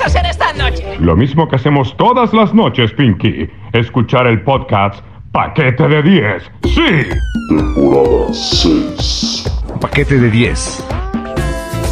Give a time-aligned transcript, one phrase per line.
[0.00, 0.96] vas a hacer esta noche?
[0.98, 3.48] Lo mismo que hacemos todas las noches, Pinky.
[3.72, 6.42] Escuchar el podcast Paquete de 10.
[6.64, 7.08] ¡Sí!
[7.48, 9.44] Temporada 6.
[9.80, 10.84] Paquete de 10.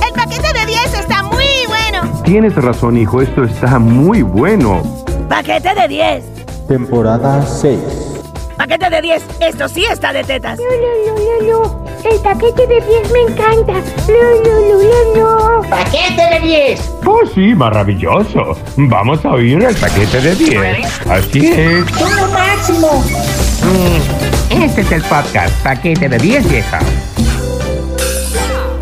[0.07, 2.23] El paquete de 10 está muy bueno.
[2.25, 4.83] Tienes razón, hijo, esto está muy bueno.
[5.29, 6.67] Paquete de 10.
[6.67, 7.81] Temporada 6.
[8.57, 9.27] Paquete de 10.
[9.41, 10.59] Esto sí está de tetas.
[10.59, 11.88] No, no, no, no, no.
[12.05, 13.73] El paquete de 10 me encanta.
[13.73, 15.69] No, no, no, no, no.
[15.69, 16.93] ¡Paquete de 10!
[17.05, 18.57] Oh, sí, maravilloso.
[18.77, 21.07] Vamos a oír el paquete de 10.
[21.09, 21.87] Así es.
[21.93, 23.05] ¡Todo máximo!
[24.51, 26.79] Este es el podcast Paquete de 10, vieja.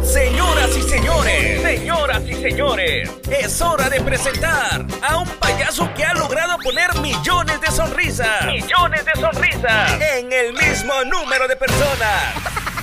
[0.02, 6.14] Señoras y señores, señoras y señores, es hora de presentar a un payaso que ha
[6.14, 12.75] logrado poner millones de sonrisas, millones de sonrisas en el mismo número de personas.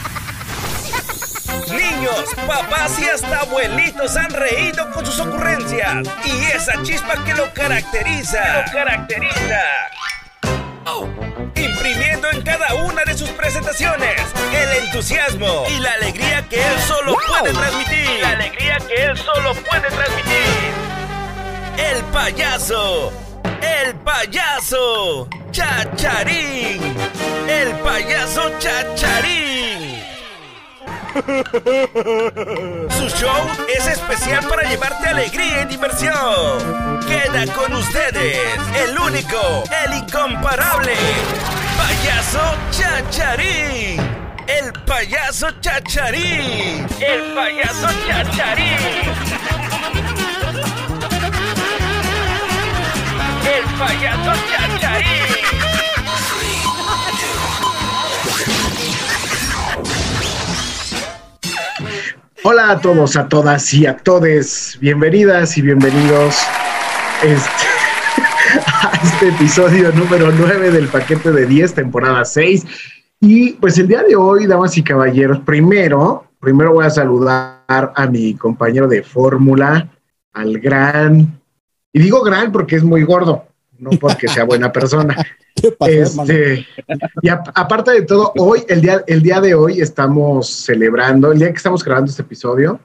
[1.71, 7.53] Niños, papás y hasta abuelitos han reído con sus ocurrencias y esa chispa que lo
[7.53, 9.61] caracteriza, lo caracteriza.
[10.85, 11.07] Oh,
[11.55, 14.21] imprimiendo en cada una de sus presentaciones
[14.53, 18.21] el entusiasmo y la alegría que él solo puede transmitir.
[18.21, 20.73] La alegría que él solo puede transmitir.
[21.77, 23.13] El payaso.
[23.61, 25.29] El payaso.
[25.51, 26.81] Chacharín.
[27.47, 29.82] El payaso Chacharín.
[31.13, 33.47] Su show
[33.77, 36.99] es especial para llevarte alegría y diversión.
[37.07, 38.39] Queda con ustedes
[38.75, 40.95] el único, el incomparable,
[41.77, 44.01] payaso Chacharín.
[44.47, 46.87] El payaso Chacharín.
[46.99, 48.77] El payaso Chacharín.
[53.45, 55.32] El payaso Chacharín.
[62.45, 64.77] Hola a todos, a todas y a todes.
[64.81, 66.35] Bienvenidas y bienvenidos
[67.23, 67.65] este,
[68.65, 72.65] a este episodio número 9 del paquete de 10, temporada 6.
[73.21, 77.63] Y pues el día de hoy, damas y caballeros, primero, primero voy a saludar
[77.95, 79.89] a mi compañero de fórmula,
[80.33, 81.39] al gran,
[81.93, 83.47] y digo gran porque es muy gordo,
[83.83, 85.15] no porque sea buena persona.
[85.55, 86.65] ¿Qué pasó, Este,
[87.21, 91.39] y a- aparte de todo, hoy, el día, el día de hoy estamos celebrando, el
[91.39, 92.79] día que estamos grabando este episodio,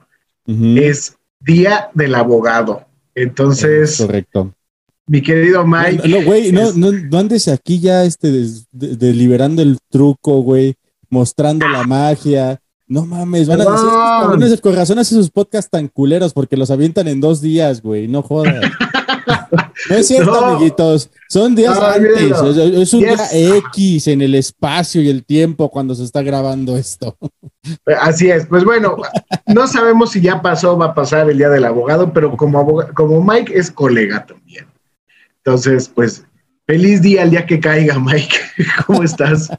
[0.45, 2.85] es Día del Abogado.
[3.15, 4.53] Entonces, Correcto.
[5.07, 6.07] mi querido Mike.
[6.07, 10.75] No, güey, no, no, no andes aquí ya este, de- deliberando el truco, güey,
[11.09, 12.59] mostrando la magia.
[12.87, 16.71] No mames, van a decir, cabrones con razón hacen sus podcasts tan culeros porque los
[16.71, 18.55] avientan en dos días, güey, no jodas.
[19.89, 20.45] No es cierto, No.
[20.45, 21.09] amiguitos.
[21.29, 22.31] Son días No, antes.
[22.73, 27.17] Es un día X en el espacio y el tiempo cuando se está grabando esto.
[28.01, 28.45] Así es.
[28.47, 28.97] Pues bueno,
[29.47, 32.59] no sabemos si ya pasó o va a pasar el Día del Abogado, pero como,
[32.59, 34.65] aboga- como Mike es colega también.
[35.43, 36.23] Entonces, pues,
[36.67, 38.35] feliz día el día que caiga, Mike.
[38.87, 39.49] ¿Cómo estás?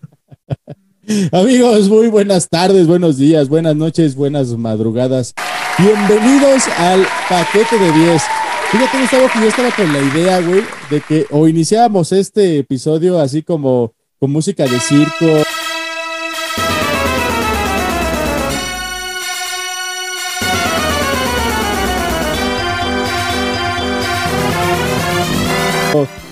[1.32, 5.34] Amigos, muy buenas tardes, buenos días, buenas noches, buenas madrugadas.
[5.78, 8.22] Bienvenidos al paquete de 10.
[8.70, 13.18] Fíjate, Gustavo, que yo estaba con la idea, güey, de que o iniciábamos este episodio
[13.18, 15.26] así como con música de circo.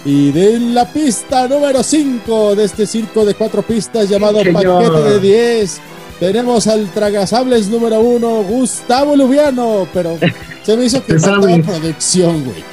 [0.04, 4.38] Y de la pista número 5 de este circo de cuatro pistas llamado.
[4.38, 5.80] Paquete de 10,
[6.20, 10.18] tenemos al tragasables número 1, Gustavo Lubiano, pero
[10.64, 12.64] se me hizo que faltaba producción, güey.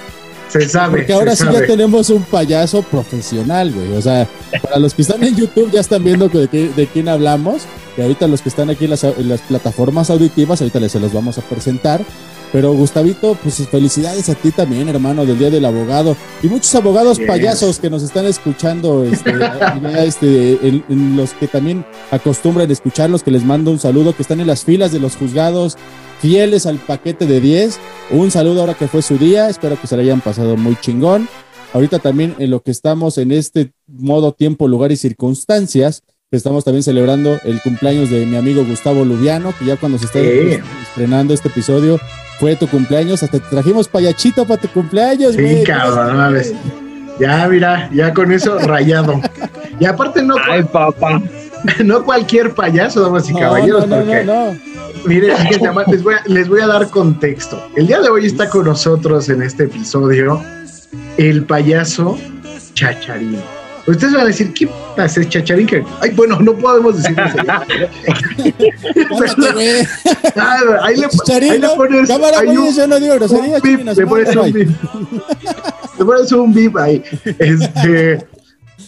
[0.50, 1.00] Se sabe.
[1.00, 1.67] Porque ahora sí ya sabe.
[1.67, 3.91] tenemos un payaso profesional, güey.
[3.94, 4.28] O sea,
[4.61, 7.63] para los que están en YouTube ya están viendo de, qué- de quién hablamos.
[7.97, 11.00] Y ahorita los que están aquí en las, en las plataformas auditivas, ahorita les se
[11.00, 12.01] los vamos a presentar.
[12.55, 16.16] Pero Gustavito, pues felicidades a ti también, hermano, del Día del Abogado.
[16.41, 17.27] Y muchos abogados Yes.
[17.27, 19.33] payasos que nos están escuchando, este,
[20.07, 24.39] este, en- en los que también acostumbran escucharlos, que les mando un saludo, que están
[24.39, 25.75] en las filas de los juzgados,
[26.21, 27.77] fieles al paquete de 10.
[28.11, 31.28] Un saludo ahora que fue su día, espero que se le hayan pasado muy chingón.
[31.73, 36.83] Ahorita también en lo que estamos en este modo tiempo, lugar y circunstancias, estamos también
[36.83, 40.59] celebrando el cumpleaños de mi amigo Gustavo Lubiano, que ya cuando se está Sí.
[40.89, 41.99] estrenando este episodio
[42.39, 45.63] fue tu cumpleaños, hasta te trajimos payachito para tu cumpleaños, Sí, güey.
[45.63, 46.53] cabrón, no mames.
[47.19, 49.22] Ya, mira, ya con eso rayado.
[49.79, 51.22] Y aparte, no, Ay, papá.
[51.85, 54.59] no cualquier payaso, damas y No, caballeros, no, no, porque no, no.
[55.05, 55.31] Miren,
[55.87, 57.63] les, voy a, les voy a dar contexto.
[57.75, 60.41] El día de hoy está con nosotros en este episodio
[61.17, 62.17] el payaso
[62.73, 63.37] Chacharín.
[63.87, 65.28] Ustedes van a decir, ¿qué pasa, es
[66.02, 67.37] Ay, bueno, no podemos decir eso.
[67.47, 67.64] Ah,
[70.84, 71.08] ahí le,
[71.52, 72.08] ahí le pones.
[72.08, 74.70] Cámara, ahí un- yo no digo le pones un bip.
[75.99, 77.03] Le pones un bip ahí.
[77.37, 78.26] Este,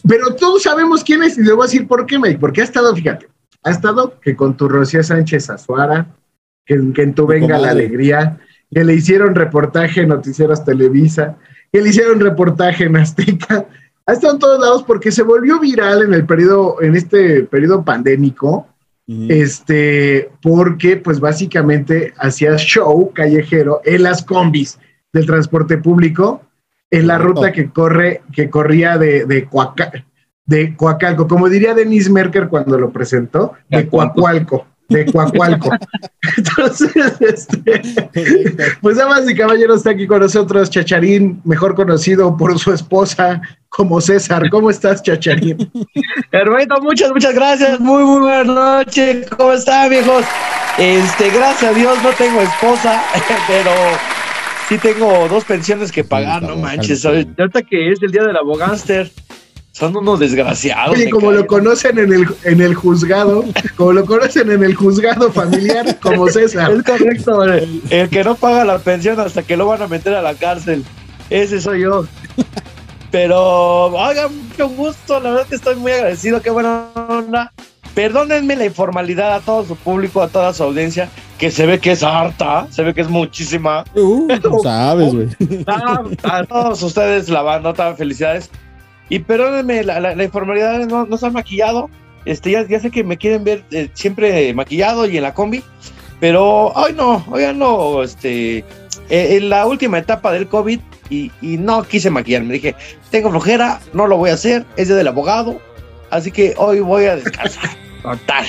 [0.07, 2.39] pero todos sabemos quién es y le voy a decir por qué, Mike.
[2.39, 3.27] Porque ha estado, fíjate,
[3.63, 6.07] ha estado que con tu Rocío Sánchez Azuara,
[6.65, 7.69] que, que en tu Venga la.
[7.69, 8.39] Alegría,
[8.71, 11.37] que le hicieron reportaje en Noticieros Televisa,
[11.71, 13.65] que le hicieron reportaje en Azteca.
[14.07, 17.83] Ha estado en todos lados porque se volvió viral en el periodo, en este periodo
[17.83, 18.67] pandémico,
[19.29, 24.79] este, porque pues básicamente hacía show callejero en las combis
[25.13, 26.41] del transporte público,
[26.91, 29.91] en la ruta que corre, que corría de, de, Coaca-
[30.45, 35.71] de Coacalco, como diría Denise Merker cuando lo presentó, de Coacualco, de Coacualco.
[36.37, 42.73] Entonces, este, pues damas y caballeros, está aquí con nosotros Chacharín, mejor conocido por su
[42.73, 44.49] esposa como César.
[44.49, 45.71] ¿Cómo estás, Chacharín?
[46.31, 47.79] Hermanito, muchas, muchas gracias.
[47.79, 49.29] Muy, muy buenas noches.
[49.37, 50.25] ¿Cómo están, viejos?
[50.77, 53.03] Este, gracias a Dios no tengo esposa,
[53.47, 53.71] pero
[54.69, 57.03] sí tengo dos pensiones que pagar, no manches.
[57.05, 59.11] Ahorita que es el día del abogánster,
[59.77, 60.95] son unos desgraciados.
[60.95, 63.45] Oye, como lo conocen en el, en el juzgado,
[63.75, 66.71] como lo conocen en el juzgado familiar, como César.
[66.71, 70.15] Es correcto, el, el que no paga la pensión hasta que lo van a meter
[70.15, 70.83] a la cárcel.
[71.29, 72.07] Ese soy yo.
[73.11, 77.53] Pero, oigan, mucho gusto, la verdad que estoy muy agradecido, qué buena onda.
[77.93, 81.07] Perdónenme la informalidad a todo su público, a toda su audiencia,
[81.37, 83.83] que se ve que es harta, se ve que es muchísima.
[83.93, 84.27] Uh,
[84.63, 85.27] sabes, güey.
[86.23, 88.49] A todos ustedes, la bandota, felicidades.
[89.09, 91.89] Y perdónenme la, informalidad, no, no se han maquillado.
[92.25, 95.63] Este, ya, sé que me quieren ver eh, siempre maquillado y en la combi,
[96.19, 98.65] pero hoy no, hoy no, este, eh,
[99.09, 102.55] en la última etapa del COVID y, y no quise maquillarme.
[102.55, 102.75] Dije,
[103.11, 105.61] tengo flojera, no lo voy a hacer, es día del abogado,
[106.09, 107.69] así que hoy voy a descansar.
[108.03, 108.45] Total.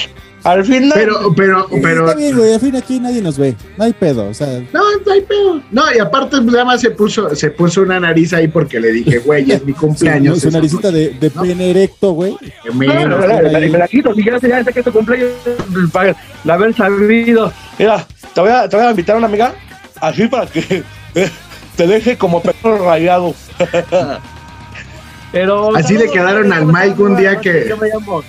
[0.49, 2.07] Al final, Pero, pero, pero.
[2.07, 2.55] Está bien, güey.
[2.55, 3.55] Al fin aquí nadie nos ve.
[3.77, 4.29] No hay pedo.
[4.29, 5.61] O sea, No, no hay pedo.
[5.71, 8.91] No, y aparte, pues, nada más se puso, se puso una nariz ahí porque le
[8.93, 10.41] dije, güey, es mi cumpleaños.
[10.41, 11.43] su naricita de, de ¿no?
[11.43, 12.35] pene erecto, güey.
[12.73, 14.93] Me la, me la- me la quito, si ya sé, ya sé que es tu
[14.93, 15.31] cumpleaños,
[15.93, 17.53] para la haber sabido.
[17.79, 19.53] Mira, te voy, a, te voy a invitar a una amiga,
[20.01, 20.83] así para que
[21.15, 21.31] eh,
[21.77, 23.35] te deje como perro rayado.
[25.33, 25.77] Pero.
[25.77, 28.23] Así le quedaron al Mike un día que- Yo me llamo.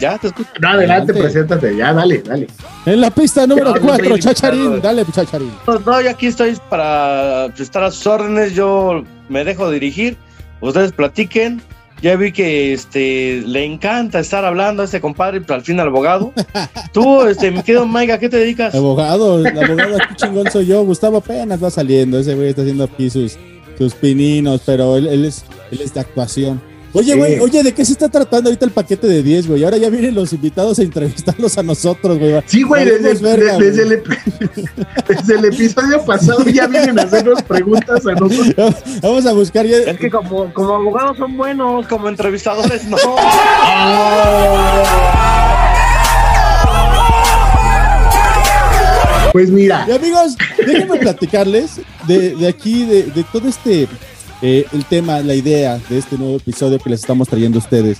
[0.00, 0.48] Ya, te escucho.
[0.60, 1.14] No, adelante, Adelante.
[1.14, 2.46] preséntate, ya, dale, dale.
[2.86, 4.80] En la pista número No, no 4, estoy Chacharín.
[4.80, 5.52] Dale, Chacharín.
[5.66, 8.54] No, no, yo aquí estoy para estar a sus órdenes.
[8.54, 10.16] Yo me dejo dirigir.
[10.60, 11.62] Ustedes platiquen.
[12.02, 15.88] Ya vi que este le encanta estar hablando a este compadre, pero al fin al
[15.88, 16.32] abogado.
[16.92, 18.74] Tú, este, mi querido Maiga, ¿a qué te dedicas?
[18.74, 20.82] Abogado, el abogado aquí chingón soy yo.
[20.84, 22.18] Gustavo apenas va saliendo.
[22.18, 23.38] Ese güey está haciendo aquí sus,
[23.78, 26.60] sus pininos, pero él, él es, él es de actuación.
[26.96, 27.18] Oye, Sí.
[27.18, 29.64] güey, oye, ¿de qué se está tratando ahorita el paquete de 10, güey?
[29.64, 32.40] Ahora ya vienen los invitados a entrevistarlos a nosotros, güey.
[32.46, 33.96] Sí, güey, desde, Valemos verga, de- desde güey.
[33.98, 38.74] el, ep- desde el episodio pasado ya vienen a hacernos preguntas a nosotros.
[39.02, 39.78] Vamos a buscar ya.
[39.78, 42.96] Es que como, como abogados son buenos, como entrevistadores no.
[49.32, 53.88] Pues mira, Y amigos, déjenme platicarles de, de aquí, de, de todo este,
[54.46, 57.98] eh, el tema, la idea de este nuevo episodio que les estamos trayendo a ustedes.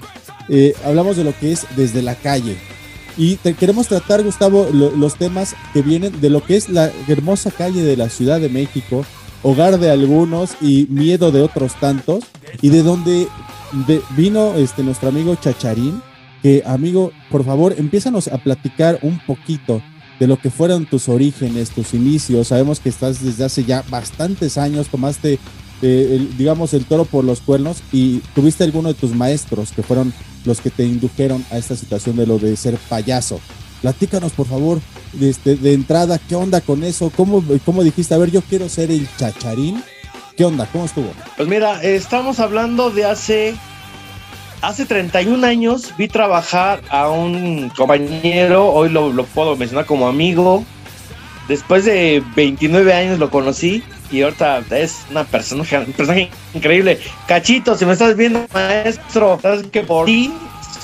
[0.50, 2.56] Eh, hablamos de lo que es desde la calle.
[3.16, 6.90] Y te- queremos tratar, Gustavo, lo- los temas que vienen de lo que es la
[7.08, 9.06] hermosa calle de la Ciudad de México,
[9.42, 12.24] hogar de algunos y miedo de otros tantos,
[12.60, 13.26] y de donde
[13.86, 16.02] de- vino este, nuestro amigo Chacharín,
[16.42, 19.80] que amigo, por favor, empiezanos a platicar un poquito
[20.20, 22.48] de lo que fueron tus orígenes, tus inicios.
[22.48, 25.38] Sabemos que estás desde hace ya bastantes años, tomaste,
[25.82, 29.82] eh, el- digamos, el toro por los cuernos y tuviste alguno de tus maestros que
[29.82, 30.12] fueron
[30.44, 33.40] los que te indujeron a esta situación de lo de ser payaso.
[33.82, 34.80] Platícanos, por favor,
[35.12, 37.10] de, este- de entrada, ¿qué onda con eso?
[37.16, 39.82] ¿Cómo, ¿Cómo dijiste, a ver, yo quiero ser el chacharín?
[40.36, 40.66] ¿Qué onda?
[40.72, 41.10] ¿Cómo estuvo?
[41.36, 43.54] Pues mira, estamos hablando de hace.
[44.62, 50.64] Hace 31 años vi trabajar a un compañero, hoy lo, lo puedo mencionar como amigo.
[51.48, 53.82] Después de 29 años lo conocí
[54.14, 57.00] y ahorita es una persona, un personaje increíble.
[57.26, 60.32] Cachito, si me estás viendo, maestro, sabes que por ti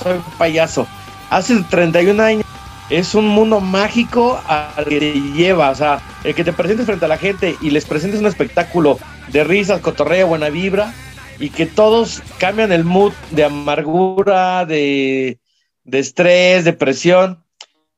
[0.03, 0.85] soy payaso.
[1.29, 2.45] Hace 31 años
[2.89, 7.05] es un mundo mágico al que te lleva, o sea, el que te presentes frente
[7.05, 10.93] a la gente y les presentes un espectáculo de risas, cotorreo, buena vibra
[11.39, 15.39] y que todos cambian el mood de amargura, de,
[15.85, 17.45] de estrés, depresión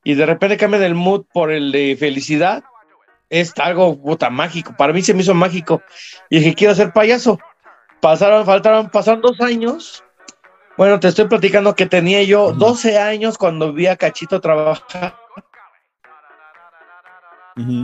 [0.04, 2.62] y de repente cambian el mood por el de felicidad.
[3.34, 4.76] Es algo puta mágico.
[4.78, 5.82] Para mí se me hizo mágico.
[6.30, 7.40] Y dije, quiero ser payaso.
[8.00, 10.04] pasaron, faltaron, pasaron dos años.
[10.76, 15.16] Bueno, te estoy platicando que tenía yo 12 años cuando vi a Cachito trabajar.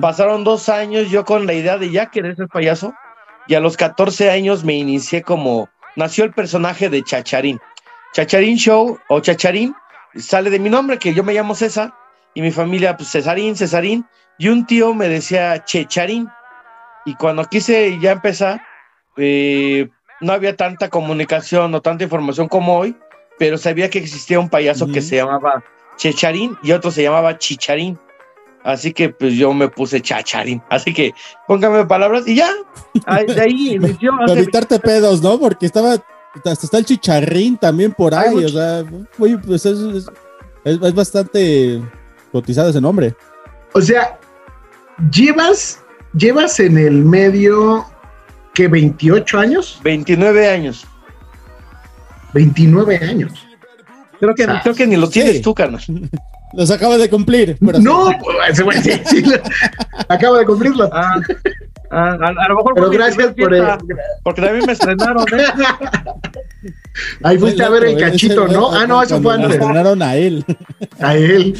[0.00, 2.94] Pasaron dos años yo con la idea de ya querer ser payaso.
[3.48, 5.68] Y a los 14 años me inicié como.
[5.96, 7.58] Nació el personaje de Chacharín.
[8.12, 9.74] Chacharín Show o Chacharín
[10.14, 11.92] sale de mi nombre, que yo me llamo César.
[12.34, 14.04] Y mi familia, pues Cesarín, Cesarín.
[14.38, 16.28] Y un tío me decía Checharín.
[17.04, 18.60] Y cuando quise ya empezar,
[19.16, 19.88] eh,
[20.20, 22.96] no había tanta comunicación o tanta información como hoy,
[23.38, 25.62] pero sabía que existía un payaso que se llamaba
[25.96, 27.98] Checharín y otro se llamaba Chicharín.
[28.62, 30.62] Así que pues yo me puse Chacharín.
[30.68, 31.12] Así que
[31.48, 32.50] póngame palabras y ya.
[33.26, 34.12] De ahí inició.
[34.26, 35.38] Para evitarte pedos, ¿no?
[35.38, 35.94] Porque estaba.
[36.34, 38.44] Hasta está el chicharrín también por ahí.
[38.44, 38.84] O sea,
[39.18, 40.06] oye, pues es, es,
[40.64, 41.80] es- es bastante
[42.32, 43.14] cotizado ese nombre.
[43.72, 44.18] O sea,
[45.12, 45.80] llevas,
[46.14, 47.84] llevas en el medio
[48.54, 50.86] que 28 años, 29 años.
[52.34, 53.32] 29 años.
[54.18, 55.42] Creo que, Ah, creo que ni lo tienes sí.
[55.42, 55.80] tú, carnal.
[56.52, 57.56] Los acaba de cumplir.
[57.64, 59.36] pero No, pues, sí, sí, lo-
[60.08, 60.90] acabo de cumplirlo.
[60.92, 61.14] Ah,
[61.90, 63.66] ah, a, a lo mejor Pero gracias por el-
[64.22, 65.44] Porque también me estrenaron, ¿eh?
[67.22, 68.72] Ahí fuiste a ver el cachito, ¿no?
[68.72, 69.52] Ah, no, eso fue antes.
[69.52, 70.44] estrenaron a él.
[71.00, 71.56] A él.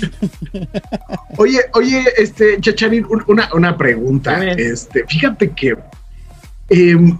[1.38, 4.44] Oye, oye, este, Chacharín, un- una, una pregunta.
[4.44, 5.76] Este, fíjate que.
[6.68, 7.18] em,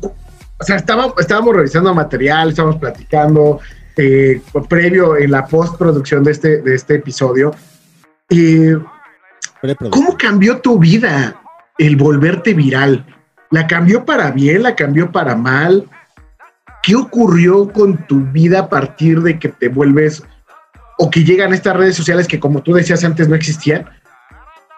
[0.00, 3.58] o sea, estábamos, estábamos revisando material, estábamos platicando
[3.96, 7.52] eh, previo en la postproducción de este, de este episodio.
[8.30, 8.76] Eh.
[9.90, 11.40] ¿Cómo cambió tu vida
[11.78, 13.04] el volverte viral?
[13.50, 14.62] ¿La cambió para bien?
[14.62, 15.88] ¿La cambió para mal?
[16.82, 20.22] ¿Qué ocurrió con tu vida a partir de que te vuelves
[20.98, 23.88] o que llegan estas redes sociales que como tú decías antes no existían?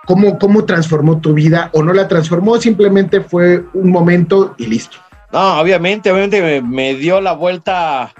[0.07, 2.59] ¿Cómo, cómo transformó tu vida o no la transformó?
[2.59, 4.99] Simplemente fue un momento y listo.
[5.33, 8.13] No, obviamente, obviamente me, me dio la vuelta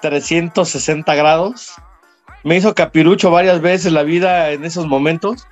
[0.00, 1.72] 360 grados.
[2.44, 5.46] Me hizo capirucho varias veces la vida en esos momentos.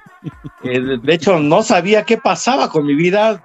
[0.62, 3.42] Eh, de- hecho, no sabía qué pasaba con mi vida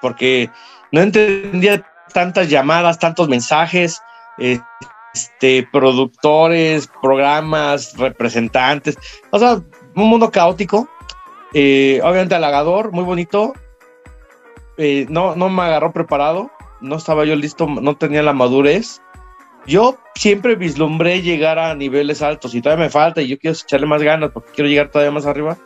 [0.00, 0.50] porque
[0.92, 4.00] no entendía tantas llamadas, tantos mensajes,
[4.38, 8.96] este, productores, programas, representantes.
[9.30, 9.54] O sea,
[9.96, 10.88] un mundo caótico.
[11.56, 13.52] eh, obviamente halagador, muy bonito.
[14.76, 16.50] Eh, no, no me agarró preparado
[16.84, 19.00] no estaba yo listo, no tenía la madurez.
[19.66, 23.86] Yo siempre vislumbré llegar a niveles altos y todavía me falta y yo quiero echarle
[23.86, 25.56] más ganas porque quiero llegar todavía más arriba.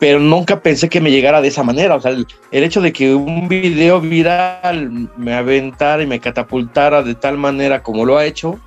[0.00, 1.94] Pero nunca pensé que me llegara de esa manera.
[1.94, 7.02] O sea, el, el hecho de que un video viral me aventara y me catapultara
[7.02, 8.58] de tal manera como lo ha hecho,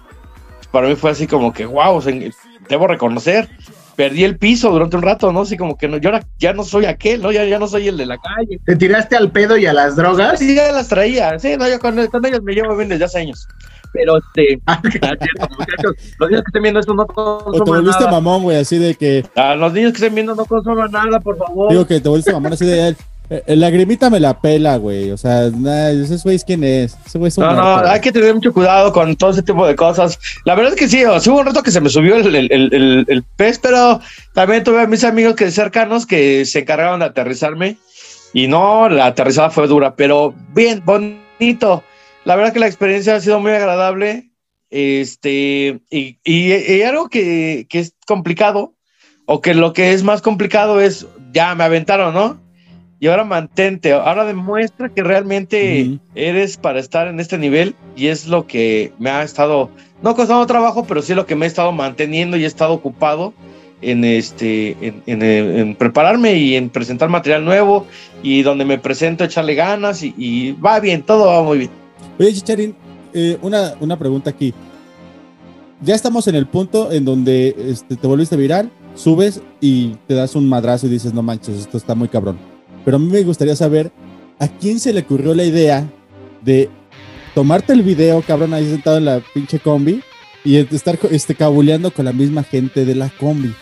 [0.72, 2.02] para mí fue así como que, wow,
[2.70, 3.50] debo reconocer.
[3.96, 5.42] Perdí el piso durante un rato, ¿no?
[5.42, 7.32] Así como que no, yo ahora ya no soy aquel, ¿no?
[7.32, 8.60] Ya, ya no soy el de la calle.
[8.66, 10.40] ¿Te tiraste al pedo y a las drogas?
[10.40, 11.38] Sí, ya las traía.
[11.38, 13.48] Sí, no, yo con, con ellos me llevo bien desde hace años.
[13.94, 18.04] Pero este, ah, muchachos, los niños que estén viendo esto no O te consuman volviste
[18.06, 18.12] nada.
[18.12, 19.24] mamón, güey, así de que.
[19.36, 21.72] A los niños que estén viendo no consuman nada, por favor.
[21.72, 22.90] Digo que te volviste mamón así de.
[23.30, 25.12] eh, El lagrimita me la pela, güey.
[25.12, 26.98] O sea, nah, ese güey es quién es.
[27.06, 29.66] Ese güey es un No, no, hay que tener mucho cuidado con todo ese tipo
[29.66, 30.20] de cosas.
[30.46, 32.36] La verdad es que sí, o sea, hubo un rato que se me subió el,
[32.36, 34.00] el, el, el- el pez, pero
[34.34, 37.78] también tuve a mis amigos que cercanos que se encargaron de aterrizarme
[38.34, 41.84] y no, la aterrizada fue dura, pero bien, bonito.
[42.26, 44.30] La verdad que la experiencia ha sido muy agradable.
[44.70, 48.74] Este, y, y- y algo que, que es complicado,
[49.26, 52.42] o que lo que es más complicado es, ya me aventaron, ¿no?
[53.00, 58.28] Y ahora mantente, ahora demuestra que realmente eres para estar en este nivel y es
[58.28, 59.70] lo que me ha estado,
[60.02, 63.34] no costando trabajo, pero sí lo que me he estado manteniendo y he estado ocupado
[63.82, 67.86] en este, en, en, en prepararme y en presentar material nuevo
[68.24, 71.83] y donde me presento echarle ganas y, y va bien, todo va muy bien.
[72.20, 72.76] Oye, Chicharín,
[73.14, 74.54] eh, una, una pregunta aquí.
[75.82, 80.36] Ya estamos en el punto en donde este, te volviste viral, subes y te das
[80.36, 82.38] un madrazo y dices, no manches, esto está muy cabrón.
[82.86, 83.92] Pero a mí me gustaría saber
[84.40, 85.86] a quién se le ocurrió la idea
[86.42, 86.70] de
[87.36, 90.02] tomarte el video, cabrón, ahí sentado en la pinche combi
[90.46, 93.54] y estar este, cabuleando con la misma gente de la combi.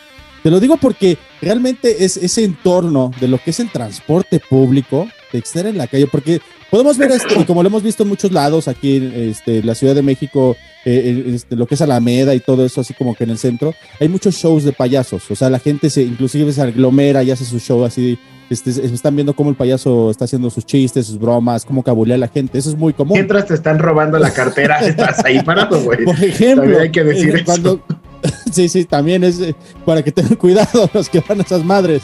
[0.44, 5.08] Te lo digo porque realmente es ese entorno de lo que es el transporte público,
[5.38, 8.32] estar en la calle, porque podemos ver esto, y como lo hemos visto en muchos
[8.32, 12.34] lados, aquí en este, la Ciudad de México, eh, eh, este, lo que es Alameda
[12.36, 15.36] y todo eso, así como que en el centro, hay muchos shows de payasos, o
[15.36, 18.18] sea, la gente se inclusive se aglomera y hace su show así,
[18.50, 22.20] este, están viendo cómo el payaso está haciendo sus chistes, sus bromas, cómo cabulea a
[22.20, 23.14] la gente, eso es muy común.
[23.14, 26.04] Mientras te están robando la cartera, estás ahí parado, güey.
[26.04, 27.82] Por ejemplo, También hay que decir eh, cuando-
[28.24, 28.34] eso.
[28.52, 29.40] sí, sí, también es
[29.86, 32.02] para que tengan cuidado los que van a esas madres.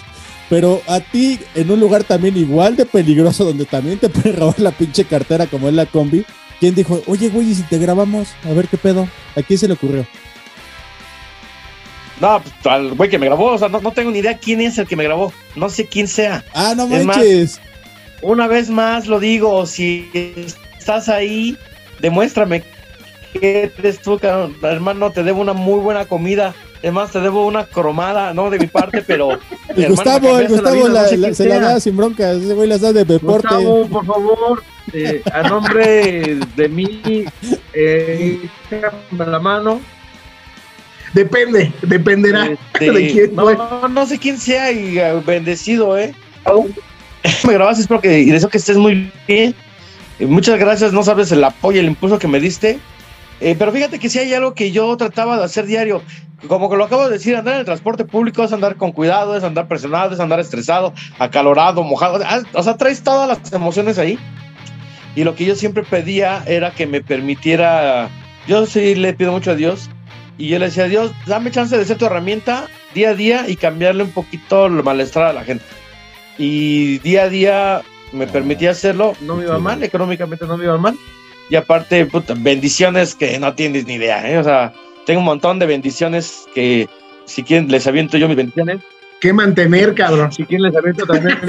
[0.49, 4.59] Pero a ti, en un lugar también igual de peligroso, donde también te pueden robar
[4.59, 6.25] la pinche cartera como es la combi,
[6.59, 8.29] ¿quién dijo, oye, güey, ¿y si te grabamos?
[8.45, 9.07] A ver qué pedo.
[9.35, 10.05] ¿A quién se le ocurrió?
[12.19, 14.61] No, pues, al güey que me grabó, o sea, no, no tengo ni idea quién
[14.61, 15.31] es el que me grabó.
[15.55, 16.43] No sé quién sea.
[16.53, 17.61] Ah, no más, manches.
[18.21, 20.09] Una vez más lo digo, si
[20.77, 21.55] estás ahí,
[21.99, 22.63] demuéstrame
[23.33, 24.19] que eres tú,
[24.63, 26.55] hermano, te debo una muy buena comida.
[26.87, 29.31] Además, te debo una cromada, no de mi parte, pero.
[29.75, 31.59] El hermano, Gustavo, me el cambiaste Gustavo vida, no la- sé la- quién se la
[31.59, 32.37] da sin broncas.
[32.37, 33.47] Ese güey las da de deporte.
[33.49, 34.63] Gustavo, por favor,
[34.93, 37.25] eh, a nombre de mí,
[37.73, 38.49] eh,
[39.17, 39.81] la mano.
[41.13, 46.13] Depende, dependerá Este, de quién no, no sé quién sea y eh, bendecido, ¿eh?
[47.45, 49.55] me grabaste, espero que, y deseo que estés muy bien.
[50.19, 52.79] Muchas gracias, no sabes el apoyo, el impulso que me diste.
[53.39, 56.01] Eh, pero fíjate que si hay algo que yo trataba de hacer diario,
[56.47, 59.35] como que lo acabo de decir, andar en el transporte público es andar con cuidado,
[59.35, 63.97] es andar presionado, es andar estresado, acalorado, mojado, ah, o sea, traes todas las emociones
[63.97, 64.19] ahí.
[65.15, 68.09] Y lo que yo siempre pedía era que me permitiera,
[68.47, 69.89] yo sí le pido mucho a Dios,
[70.37, 73.55] y yo le decía, Dios, dame chance de ser tu herramienta día a día y
[73.55, 75.65] cambiarle un poquito el malestar a la gente.
[76.37, 80.77] Y día a día me permitía hacerlo, no me iba mal, económicamente no me iba
[80.77, 80.95] mal.
[81.49, 84.37] Y aparte, puta, bendiciones que no tienes ni idea, ¿eh?
[84.37, 84.73] O sea,
[85.05, 86.89] tengo un montón de bendiciones que,
[87.25, 88.79] si quieren, les aviento yo mis bendiciones.
[89.19, 90.31] ¿Qué mantener, cabrón?
[90.31, 91.39] Si quieren les aviento también.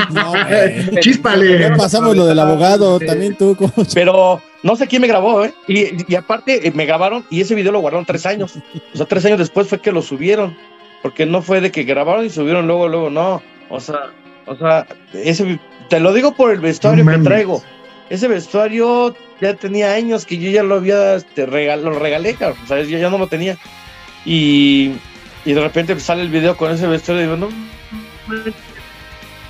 [1.00, 1.58] Chíspale.
[1.58, 3.56] Ya pasamos lo del abogado, también tú.
[3.92, 5.52] Pero no sé quién me grabó, ¿eh?
[5.66, 8.54] Y, y aparte eh, me grabaron y ese video lo guardaron tres años.
[8.94, 10.56] O sea, tres años después fue que lo subieron.
[11.02, 13.42] Porque no fue de que grabaron y subieron luego, luego, no.
[13.68, 14.10] O sea,
[14.46, 17.62] o sea, ese, te lo digo por el vestuario No que traigo.
[18.10, 22.66] Ese vestuario ya tenía años que yo ya lo había, este, regal, lo regalé, cabrón.
[22.66, 23.56] Sea, yo ya no lo tenía.
[24.24, 24.92] Y,
[25.44, 27.48] y de repente pues, sale el video con ese vestuario y digo, no.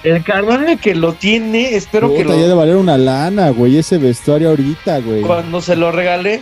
[0.04, 3.98] El carnal que lo tiene, espero que lo, ya de valer una lana, güey, ese
[3.98, 5.22] vestuario ahorita, güey.
[5.22, 6.40] cuando se lo regalé,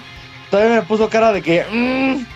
[0.51, 2.27] todavía me puso cara de que mm,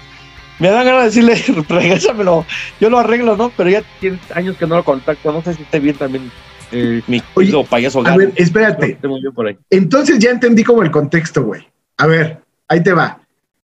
[0.60, 2.46] me dan ganas de decirle, regrésamelo,
[2.80, 3.52] yo lo arreglo, ¿no?
[3.54, 6.30] Pero ya tiene años que no lo contacto, no sé si esté bien también
[6.72, 8.18] eh, mi querido payaso A Galo.
[8.18, 8.98] ver, espérate.
[9.02, 9.58] No por ahí.
[9.70, 11.66] Entonces ya entendí como el contexto, güey.
[11.97, 13.21] A ver, ahí te va.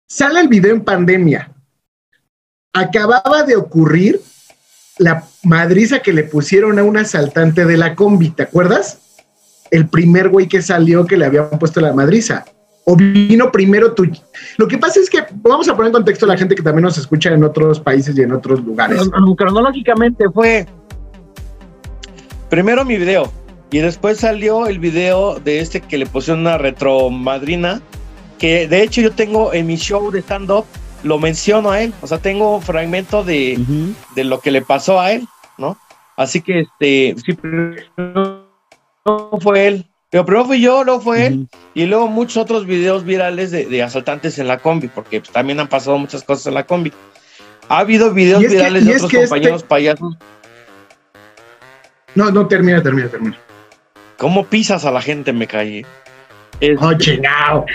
[0.07, 1.49] Sale el video en pandemia.
[2.73, 4.19] Acababa de ocurrir
[4.97, 8.99] la madriza que le pusieron a un asaltante de la combi, ¿te acuerdas?
[9.71, 12.45] El primer güey que salió que le habían puesto la madriza.
[12.85, 14.05] O vino primero tu...
[14.57, 16.83] Lo que pasa es que, vamos a poner en contexto a la gente que también
[16.83, 18.99] nos escucha en otros países y en otros lugares.
[19.09, 20.67] Cron- Cronológicamente fue
[22.53, 23.31] primero mi video
[23.71, 27.81] y después salió el video de este que le pusieron una retromadrina
[28.37, 30.63] que de hecho yo tengo en mi show de stand-up,
[31.01, 33.57] lo menciono a él, o sea, tengo un fragmento de,
[34.13, 35.79] de lo que le pasó a él, ¿no?
[36.15, 38.47] Así que este, sí, primero
[39.41, 43.49] fue él, pero primero fui yo, luego fue él, y luego muchos otros videos virales
[43.49, 46.67] de, de asaltantes en la combi, porque pues, también han pasado muchas cosas en la
[46.67, 46.93] combi.
[47.67, 50.15] Ha habido videos que- virales de otros este- compañeros payasos.
[52.15, 53.37] No, no, termina, termina, termina.
[54.17, 55.85] ¿Cómo pisas a la gente, me caí?
[56.79, 57.65] Oh, chingado.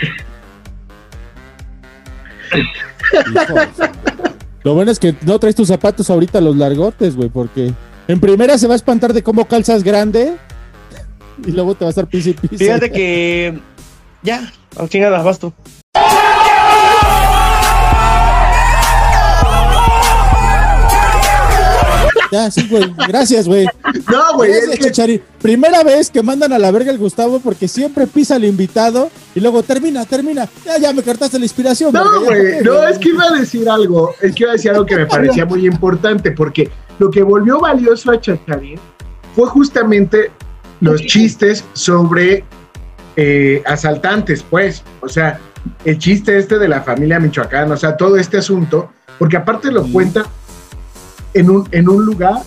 [4.62, 7.72] Lo bueno es que no traes tus zapatos ahorita los largotes, güey, porque
[8.06, 10.36] en primera se va a espantar de cómo calzas grande
[11.46, 12.56] y luego te va a estar pisa y pisa.
[12.56, 13.58] Fíjate que
[14.22, 15.52] ya, a chingadas, vas tú.
[22.30, 22.92] Ya, sí, güey.
[23.08, 23.66] Gracias, güey.
[24.10, 25.22] No, güey, Gracias, es que- Chichari.
[25.40, 29.40] Primera vez que mandan a la verga el Gustavo porque siempre pisa al invitado y
[29.40, 30.48] luego termina, termina.
[30.64, 31.92] Ya, ya me cortaste la inspiración.
[31.92, 34.84] No, güey, no, es que iba a decir algo, es que iba a decir algo
[34.84, 38.78] que me parecía muy importante, porque lo que volvió valioso a Chacharín
[39.34, 40.30] fue justamente
[40.80, 42.44] los chistes sobre
[43.16, 45.38] eh, asaltantes, pues, o sea,
[45.84, 49.86] el chiste este de la familia Michoacán, o sea, todo este asunto, porque aparte lo
[49.88, 50.26] cuenta
[51.34, 52.42] en un, en un lugar,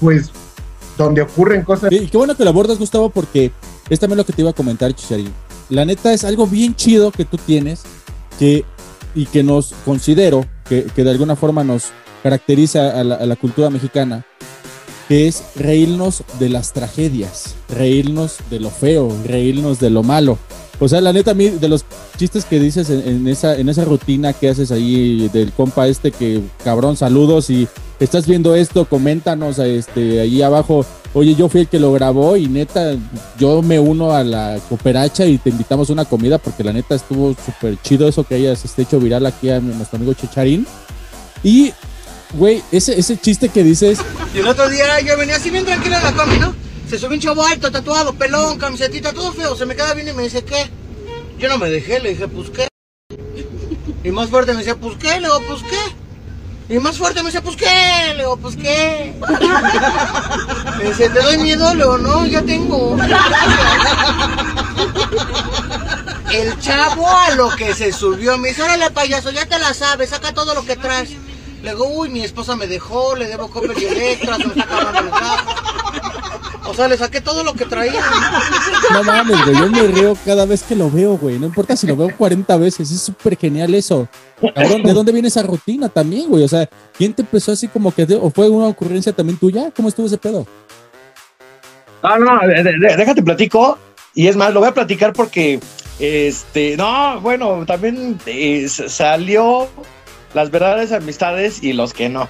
[0.00, 0.30] pues,
[0.96, 1.92] donde ocurren cosas.
[1.92, 3.52] Y qué bueno que lo abordas, Gustavo, porque
[3.88, 5.32] es también lo que te iba a comentar, Chicharín.
[5.68, 7.82] La neta es algo bien chido que tú tienes
[8.38, 8.64] que,
[9.14, 11.86] y que nos considero que, que de alguna forma nos
[12.22, 14.24] caracteriza a la, a la cultura mexicana,
[15.08, 20.38] que es reírnos de las tragedias, reírnos de lo feo, reírnos de lo malo.
[20.78, 21.84] O sea, la neta, a mí, de los
[22.18, 26.42] chistes que dices en, esa, en esa rutina que haces ahí del compa este que,
[26.64, 27.66] cabrón, saludos y
[27.98, 30.84] estás viendo esto, coméntanos este, ahí abajo.
[31.14, 32.94] Oye, yo fui el que lo grabó y neta,
[33.38, 36.94] yo me uno a la cooperacha y te invitamos a una comida porque la neta
[36.94, 40.66] estuvo súper chido eso que hayas este, hecho viral aquí a nuestro amigo Checharín.
[41.42, 41.72] Y
[42.34, 43.98] Güey, ese, ese chiste que dices,
[44.34, 46.65] Y el otro día yo venía así bien tranquilo en la combi, ¿no?
[46.88, 49.56] Se subió un chavo alto, tatuado, pelón, camisetita, todo feo.
[49.56, 50.70] Se me queda bien y me dice, ¿qué?
[51.38, 52.68] Yo no me dejé, le dije, pues, ¿qué?
[54.04, 55.20] Y más fuerte me decía, pues, ¿qué?
[55.20, 56.74] Le digo, pues, ¿qué?
[56.74, 58.14] Y más fuerte me decía, pues, ¿qué?
[58.14, 59.14] Le digo, pues, ¿qué?
[60.78, 61.74] Me dice, ¿te doy miedo?
[61.74, 62.96] Le digo, no, ya tengo.
[66.32, 70.10] El chavo a lo que se subió me dice, órale payaso, ya te la sabes,
[70.10, 71.10] saca todo lo que traes.
[71.62, 75.00] Le digo, uy, mi esposa me dejó, le debo Coppel y Electra, me está acabando
[75.00, 75.10] el.
[76.68, 78.00] O sea, le saqué todo lo que traía.
[78.92, 81.38] no mames, güey, yo me río cada vez que lo veo, güey.
[81.38, 84.08] No importa si lo veo 40 veces, es súper genial eso.
[84.54, 86.44] Cabrón, ¿de dónde viene esa rutina también, güey?
[86.44, 89.70] O sea, ¿quién te empezó así como que, de- o fue una ocurrencia también tuya?
[89.74, 90.46] ¿Cómo estuvo ese pedo?
[92.02, 93.78] Ah, no, de- déjate platico.
[94.14, 95.60] Y es más, lo voy a platicar porque,
[95.98, 99.68] este, no, bueno, también eh, salió
[100.34, 102.28] las verdaderas amistades y los que no.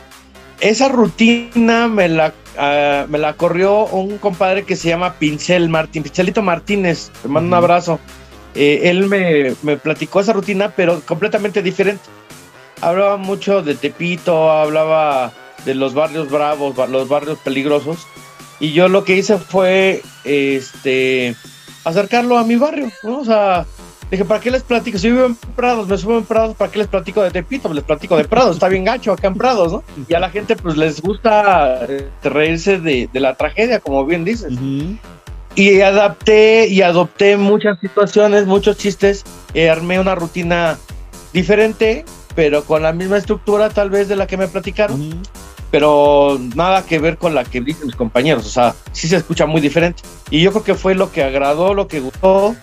[0.61, 6.03] Esa rutina me la, ah, me la corrió un compadre que se llama Pincel Martín,
[6.03, 8.01] Pincelito Martínez, te mando un abrazo.
[8.55, 12.05] Eh, él me, me platicó esa rutina, pero completamente diferente.
[12.81, 15.33] Hablaba mucho de Tepito, hablaba
[15.65, 18.07] de los barrios bravos, los barrios peligrosos.
[18.61, 21.37] Y yo lo que hice fue este
[21.85, 23.21] acercarlo a mi barrio, ¿no?
[23.21, 23.67] O sea,
[24.11, 24.99] dije, ¿para qué les platico?
[24.99, 27.73] Si vivo en Prados, me subo en Prados, ¿para qué les platico de Tepito?
[27.73, 29.85] Les platico de Prados, está bien gacho acá en Prados, ¿no?
[30.09, 34.25] Y a la gente pues les gusta eh, reírse de, de la tragedia, como bien
[34.25, 34.53] dices.
[35.55, 40.79] Y adapté y adopté muchas situaciones, muchos chistes, eh, armé una rutina
[41.33, 45.23] diferente, pero con la misma estructura tal vez de la que me platicaron
[45.71, 49.47] pero nada que ver con la que dicen mis compañeros, o sea, sí se escucha
[49.47, 50.03] muy diferente.
[50.31, 52.57] Y yo creo que fue lo que agradó, lo que gustó.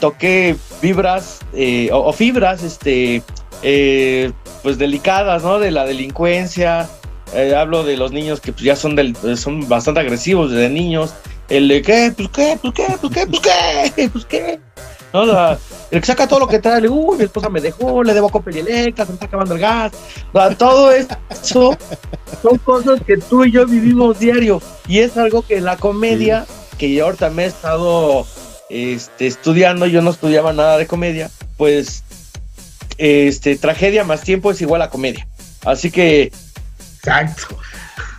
[0.00, 3.22] Toqué vibras eh, o, o fibras, este,
[3.62, 4.32] eh,
[4.62, 5.58] pues delicadas, ¿no?
[5.58, 6.88] De la delincuencia.
[7.34, 11.14] Eh, hablo de los niños que pues, ya son, del, son bastante agresivos desde niños.
[11.48, 14.60] El de qué, pues qué, pues qué, pues qué, pues qué, pues qué.
[15.12, 15.24] ¿no?
[15.26, 15.58] La-
[15.90, 18.28] el que saca todo lo que trae, le uy, mi esposa me dejó, le debo
[18.28, 19.92] Coppel y Electra, se me está acabando el gas.
[20.34, 21.16] O sea, todo eso
[22.42, 24.60] son cosas que tú y yo vivimos diario.
[24.86, 28.26] Y es algo que en la comedia, que yo ahorita me he estado
[28.70, 32.02] este, estudiando, yo no estudiaba nada de comedia, pues
[32.98, 35.26] este, tragedia más tiempo es igual a comedia.
[35.64, 36.32] Así que...
[36.98, 37.56] Exacto.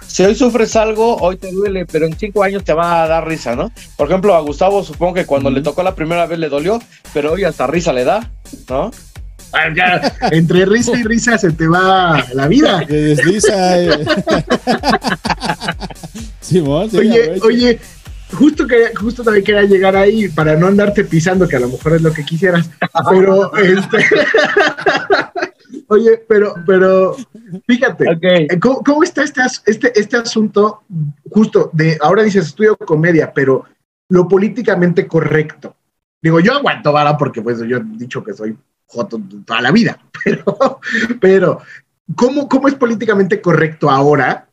[0.08, 3.28] Si hoy sufres algo, hoy te duele, pero en cinco años te va a dar
[3.28, 3.72] risa, ¿no?
[3.96, 6.82] Por ejemplo, a Gustavo supongo que cuando le tocó la primera vez le dolió,
[7.14, 8.28] pero hoy hasta risa le da,
[8.68, 8.92] ¿no?
[9.52, 12.84] Ah, ya, entre risa y risa se te va la vida.
[12.88, 13.80] Desliza.
[13.80, 14.06] eh.
[16.42, 17.80] Simón, sí, Oye, oye,
[18.32, 21.94] justo que justo también quería llegar ahí para no andarte pisando, que a lo mejor
[21.96, 22.70] es lo que quisieras.
[23.10, 23.98] Pero este
[25.92, 27.16] Oye, pero, pero,
[27.66, 30.84] fíjate, eh, ¿cómo, cómo está este, este, este asunto
[31.30, 33.66] justo de, ahora dices estudio comedia, pero
[34.10, 35.76] lo políticamente correcto?
[36.22, 40.00] Digo, yo aguanto vara porque pues yo he dicho que soy joto toda la vida,
[40.24, 40.80] pero,
[41.20, 41.62] pero
[42.16, 44.49] ¿cómo, cómo es políticamente correcto ahora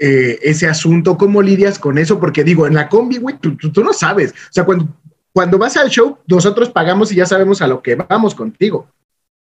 [0.00, 1.16] eh, ese asunto?
[1.16, 2.18] ¿Cómo lidias con eso?
[2.18, 4.32] Porque digo, en la combi, güey, tú, tú- tú no sabes.
[4.32, 4.88] O sea, cuando,
[5.32, 8.88] cuando vas al show, nosotros pagamos y ya sabemos a lo que vamos contigo.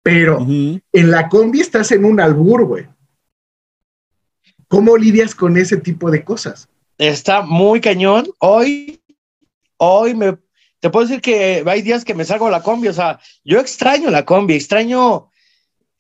[0.02, 0.40] Pero
[0.94, 2.88] en la combi estás en un albur, güey.
[4.68, 6.68] ¿Cómo lidias con ese tipo de cosas?
[6.98, 8.26] Está muy cañón.
[8.40, 9.02] Hoy,
[9.78, 10.38] hoy me,
[10.80, 13.60] te puedo decir que hay días que me salgo a la combi, o sea, yo
[13.60, 15.30] extraño la combi, extraño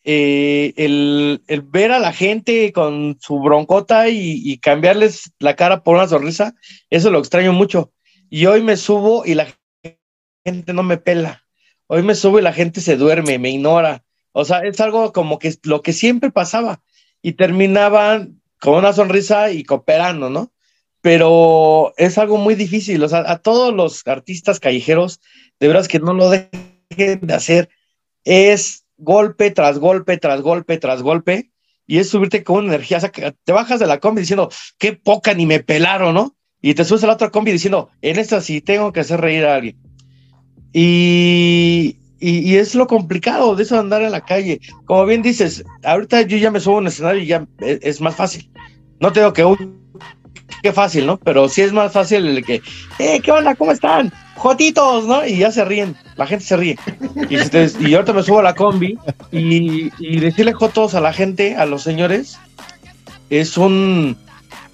[0.07, 5.95] eh, el, el ver a la gente con su broncota y, cambiarles la cara por
[5.95, 6.53] una sonrisa,
[6.91, 7.91] eso lo extraño mucho.
[8.29, 9.47] Y hoy me subo y la
[10.45, 11.43] gente no me pela.
[11.87, 14.03] Hoy me subo y la gente se duerme, me ignora.
[14.31, 16.83] O sea, es algo como que lo que siempre pasaba.
[17.23, 20.51] Y terminaban con una sonrisa y cooperando, ¿no?
[21.01, 23.03] Pero es algo muy difícil.
[23.03, 25.19] O sea, a todos los artistas callejeros,
[25.59, 27.69] de veras que no lo dejen de hacer.
[28.23, 31.51] Es golpe tras golpe, tras golpe, tras golpe.
[31.87, 32.99] Y es subirte con una energía.
[33.11, 36.35] Que te bajas de la combi diciendo, qué poca ni me pelaron, ¿no?
[36.61, 39.45] Y te subes a la otra combi diciendo, en esta sí tengo que hacer reír
[39.45, 39.77] a alguien.
[40.73, 44.59] Y, y, es lo complicado de eso andar en la calle.
[44.85, 48.01] Como bien dices, ahorita yo ya me subo a un escenario y ya es, es
[48.01, 48.51] más fácil.
[48.99, 49.43] No te digo que,
[50.63, 51.17] qué fácil, ¿no?
[51.17, 52.61] Pero sí es más fácil el que,
[52.99, 53.55] eh, ¿qué onda?
[53.55, 54.11] ¿Cómo están?
[54.45, 55.25] Jotitos, ¿no?
[55.25, 56.77] Y ya se ríen, la gente se ríe.
[57.31, 58.95] Y, este- y ahorita me subo a la combi
[59.31, 62.37] y, y decirle jotos a la gente, a los señores,
[63.31, 64.15] es un,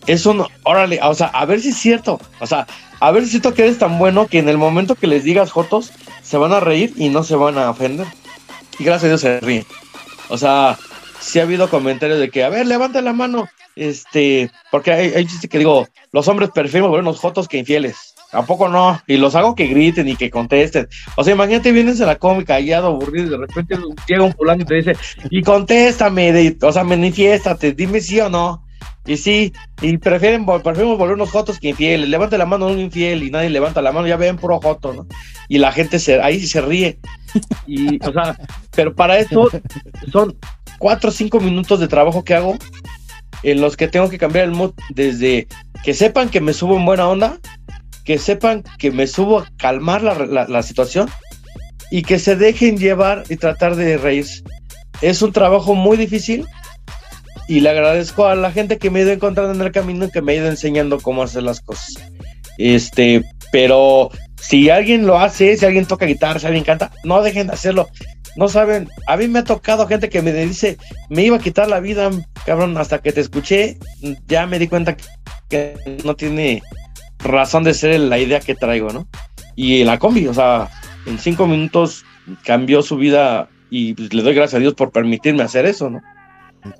[0.07, 2.67] es un, órale, o sea, a ver si es cierto, o sea,
[2.99, 5.23] a ver si es cierto que eres tan bueno que en el momento que les
[5.23, 8.07] digas jotos, se van a reír y no se van a ofender.
[8.77, 9.65] Y gracias a Dios se ríen.
[10.27, 10.77] O sea,
[11.21, 15.25] sí ha habido comentarios de que, a ver, levanta la mano, este, porque hay, hay
[15.25, 18.10] chiste que digo, los hombres prefieren volvernos jotos que infieles.
[18.33, 19.01] ¿A poco no?
[19.07, 20.87] Y los hago que griten y que contesten.
[21.15, 23.75] O sea, imagínate, vienes a la cómica callado, aburrido, y de repente
[24.07, 24.93] llega un fulano y te dice,
[25.29, 28.65] y contéstame, o sea, manifiéstate, dime sí o no.
[29.05, 32.07] Y sí, y prefieren, vol- preferimos volvernos jotos que infieles.
[32.07, 35.07] Levante la mano un infiel y nadie levanta la mano, ya ven puro joto, ¿no?
[35.49, 36.99] Y la gente se, ahí se ríe.
[37.65, 38.37] Y, o sea,
[38.75, 39.49] pero para eso
[40.11, 40.37] son
[40.77, 42.57] cuatro o cinco minutos de trabajo que hago
[43.43, 45.47] en los que tengo que cambiar el mood desde
[45.83, 47.39] que sepan que me subo en buena onda,
[48.03, 51.09] que sepan que me subo a calmar la, la- situación
[51.89, 54.25] y que se dejen llevar y tratar de reír.
[55.01, 56.45] Es un trabajo muy difícil
[57.47, 60.11] y le agradezco a la gente que me ha ido encontrando en el camino y
[60.11, 61.93] que me ha ido enseñando cómo hacer las cosas.
[62.57, 64.09] Este, pero
[64.39, 67.89] si alguien lo hace, si alguien toca guitarra, si alguien canta, no dejen de hacerlo.
[68.37, 70.77] No saben, a mí me ha tocado gente que me dice,
[71.09, 72.09] me iba a quitar la vida,
[72.45, 73.77] cabrón, hasta que te escuché,
[74.27, 74.95] ya me di cuenta
[75.49, 76.61] que no tiene
[77.23, 79.07] razón de ser la idea que traigo, ¿no?
[79.55, 80.69] Y la combi, o sea,
[81.05, 82.05] en cinco minutos
[82.43, 86.01] cambió su vida y pues, le doy gracias a Dios por permitirme hacer eso, ¿no?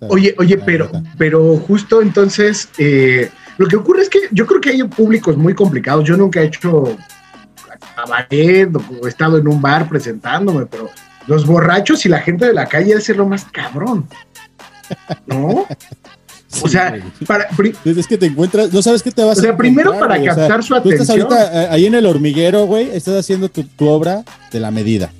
[0.10, 4.70] Oye, oye, pero, pero justo entonces, eh, lo que ocurre es que yo creo que
[4.70, 6.04] hay públicos muy complicados.
[6.04, 6.96] Yo nunca he hecho
[7.96, 10.90] cabaret o he estado en un bar presentándome, pero
[11.28, 14.08] los borrachos y la gente de la calle es lo más cabrón.
[15.26, 15.66] ¿No?
[16.62, 17.48] O sea, para,
[17.86, 20.30] Es que te encuentras, no sabes qué te vas O sea, a primero para güey.
[20.30, 21.34] O sea, captar su Tú estás atención.
[21.34, 25.12] ahorita eh, ahí en el hormiguero, güey, estás haciendo tu, tu obra de la medida.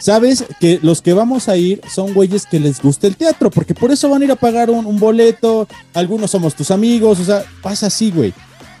[0.00, 3.74] Sabes que los que vamos a ir son güeyes que les gusta el teatro, porque
[3.74, 5.66] por eso van a ir a pagar un, un boleto.
[5.94, 8.32] Algunos somos tus amigos, o sea, pasa así, güey.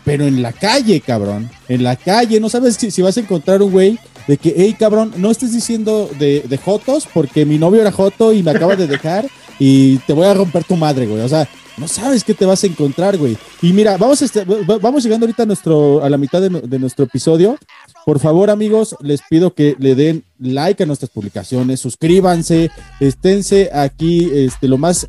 [0.04, 3.62] Pero en la calle, cabrón, en la calle, no sabes si, si vas a encontrar
[3.62, 3.98] un güey
[4.28, 8.32] de que, hey, cabrón, no estés diciendo de, de jotos porque mi novio era joto
[8.32, 9.26] y me acaba de dejar
[9.58, 11.20] y te voy a romper tu madre, güey.
[11.22, 13.36] O sea, no sabes qué te vas a encontrar, güey.
[13.62, 17.04] Y mira, vamos, este- va- vamos llegando ahorita a, nuestro, a la mitad de nuestro
[17.04, 17.56] episodio.
[18.04, 24.28] Por favor, amigos, les pido que le den like a nuestras publicaciones, suscríbanse, esténse aquí
[24.32, 25.08] este, lo más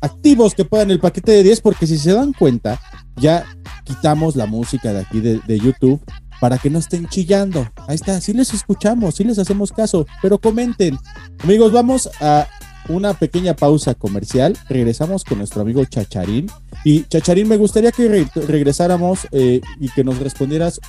[0.00, 2.80] activos que puedan el paquete de 10, porque si se dan cuenta,
[3.16, 3.44] ya
[3.84, 6.00] quitamos la música de aquí de, de YouTube
[6.40, 7.68] para que no estén chillando.
[7.86, 10.98] Ahí está, sí les escuchamos, sí les hacemos caso, pero comenten.
[11.44, 12.48] Amigos, vamos a
[12.88, 14.56] una pequeña pausa comercial.
[14.68, 16.48] Regresamos con nuestro amigo Chacharín.
[16.84, 20.80] Y Chacharín, me gustaría que re- regresáramos eh, y que nos respondieras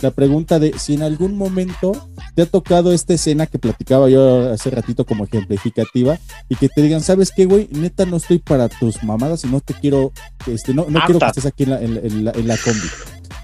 [0.00, 1.92] la pregunta de si en algún momento
[2.34, 6.82] te ha tocado esta escena que platicaba yo hace ratito como ejemplificativa y que te
[6.82, 7.68] digan, ¿sabes qué, güey?
[7.72, 10.12] Neta, no estoy para tus mamadas y no te quiero,
[10.46, 12.56] este, no, no quiero que estés aquí en la, en la- en la- en la
[12.56, 12.88] combi.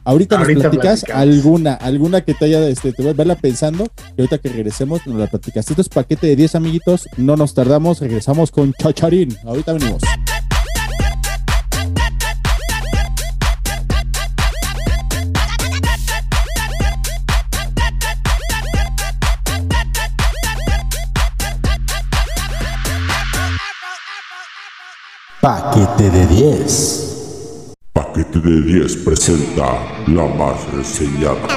[0.04, 1.22] Ahorita, Ahorita nos platicas platicamos.
[1.22, 5.06] alguna, alguna que te haya, este, te voy a verla pensando y ahorita que regresemos
[5.06, 5.68] nos la platicas.
[5.68, 9.36] Esto es paquete de 10 amiguitos, no nos tardamos, regresamos con Chacharín.
[9.44, 10.02] Ahorita venimos.
[25.40, 27.05] Paquete de 10.
[27.96, 29.64] Paquete de 10 presenta
[30.08, 31.48] la más reseñada.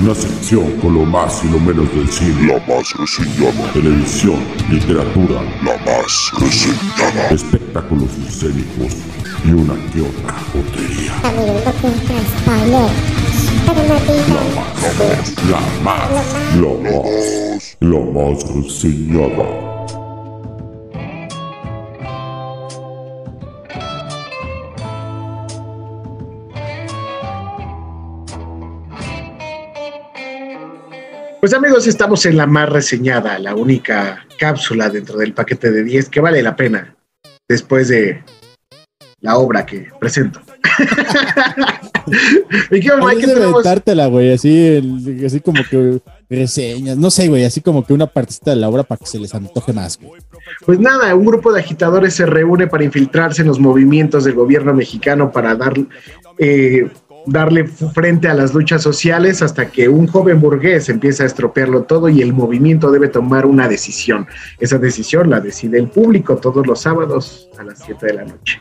[0.00, 2.46] Una sección con lo más y lo menos del cine.
[2.46, 3.72] La más reseñada.
[3.72, 4.38] Televisión,
[4.70, 5.42] literatura.
[5.64, 7.28] La más reseñada.
[7.28, 8.98] Espectáculos escénicos
[9.44, 11.12] y una que otra jotería.
[15.50, 16.08] La más,
[16.54, 19.99] la más, la más reseñada.
[31.40, 36.08] Pues amigos, estamos en la más reseñada, la única cápsula dentro del paquete de 10
[36.10, 36.94] que vale la pena
[37.48, 38.22] después de
[39.20, 40.40] la obra que presento.
[42.70, 47.44] Mi querido Mike, ¿qué aventártela, güey, así, el- así como que reseñas, no sé, güey,
[47.44, 50.20] así como que una partecita de la obra para que se les antoje más, güey.
[50.66, 54.74] Pues nada, un grupo de agitadores se reúne para infiltrarse en los movimientos del gobierno
[54.74, 55.74] mexicano para dar,
[56.38, 56.88] eh,
[57.26, 62.08] darle frente a las luchas sociales hasta que un joven burgués empieza a estropearlo todo
[62.08, 64.26] y el movimiento debe tomar una decisión.
[64.58, 68.60] Esa decisión la decide el público todos los sábados a las 7 de la noche.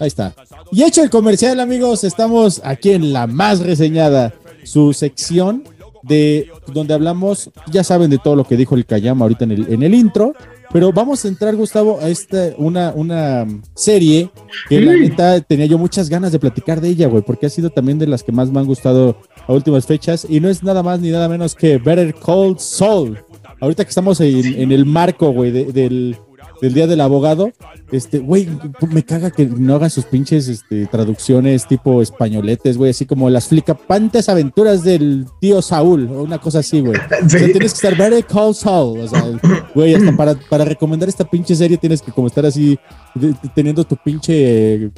[0.00, 0.34] Ahí está.
[0.70, 4.32] Y hecho el comercial, amigos, estamos aquí en la más reseñada,
[4.64, 5.64] su sección
[6.02, 9.72] de donde hablamos, ya saben de todo lo que dijo el Kayama ahorita en el,
[9.72, 10.34] en el intro,
[10.72, 14.30] pero vamos a entrar, Gustavo, a esta, una, una serie
[14.68, 17.70] que la neta tenía yo muchas ganas de platicar de ella, güey, porque ha sido
[17.70, 20.82] también de las que más me han gustado a últimas fechas, y no es nada
[20.82, 23.18] más ni nada menos que Better Call Saul.
[23.60, 26.16] Ahorita que estamos en, en el marco, güey, de- del,
[26.62, 27.50] del día del abogado,
[27.90, 28.48] este, güey,
[28.90, 33.48] me caga que no hagan sus pinches este, traducciones tipo españoletes, güey, así como las
[33.48, 36.94] flicapantes aventuras del tío Saúl, o una cosa así, güey.
[36.96, 39.24] O sea, tienes que estar very call Saul, o sea,
[39.74, 42.78] güey, hasta para, para recomendar esta pinche serie tienes que como estar así,
[43.14, 44.90] de- teniendo tu pinche eh,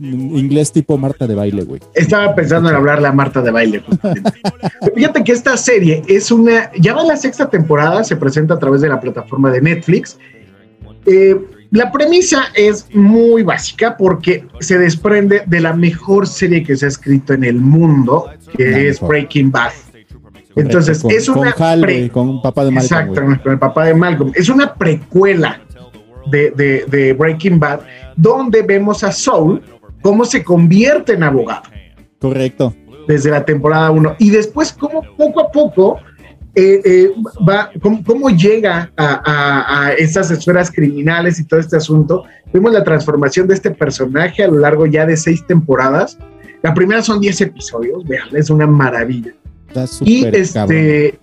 [0.00, 1.80] inglés tipo Marta de baile, güey.
[1.94, 3.80] Estaba pensando en hablarle a Marta de baile.
[3.86, 4.32] justamente.
[4.94, 8.80] Fíjate que esta serie es una, ya va la sexta temporada, se presenta a través
[8.80, 10.16] de la plataforma de Netflix.
[11.06, 11.36] Eh,
[11.70, 16.88] la premisa es muy básica porque se desprende de la mejor serie que se ha
[16.88, 19.08] escrito en el mundo, que La es mejor.
[19.08, 19.72] Breaking Bad.
[20.54, 23.00] Entonces, con, es una con Hal, pre- güey, con papá de Malcolm.
[23.00, 24.32] Exactamente, con el papá de Malcolm.
[24.34, 25.62] Es una precuela
[26.30, 27.80] de, de- de Breaking Bad,
[28.16, 29.62] donde vemos a Saul
[30.02, 31.62] cómo se convierte en abogado
[32.20, 32.74] Correcto.
[33.08, 35.98] desde la temporada 1 y después cómo poco a poco
[36.54, 37.10] eh, eh,
[37.48, 42.24] va, cómo, cómo llega a, a- a estas esferas criminales y todo este asunto.
[42.52, 46.18] Vemos la transformación de este personaje a lo largo ya de seis temporadas.
[46.62, 49.32] La primera son 10 episodios, vean, es una maravilla.
[49.68, 50.40] Está Y cabrón.
[50.42, 51.18] este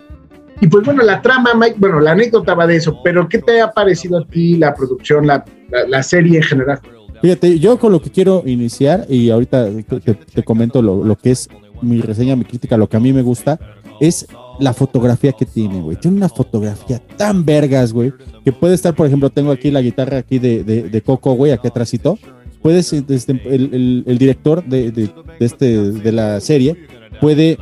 [0.62, 3.62] y pues bueno, la trama, Mike, bueno, la anécdota va de eso, pero ¿qué te
[3.62, 6.80] ha parecido a ti la producción, la, la- la serie en general?
[7.22, 11.16] Fíjate, yo con lo que quiero iniciar, y ahorita te, te- te comento lo, lo
[11.16, 11.48] que es
[11.80, 13.58] mi reseña, mi crítica, lo que a mí me gusta,
[14.00, 14.26] es
[14.60, 15.96] la fotografía que tiene, güey.
[15.98, 18.12] Tiene una fotografía tan vergas, güey,
[18.44, 21.52] que puede estar, por ejemplo, tengo aquí la guitarra aquí de, de, de Coco, güey,
[21.52, 22.18] aquí atrásito.
[22.62, 26.76] Puedes, este, el, el- el director de, de- este, de la serie
[27.20, 27.56] puede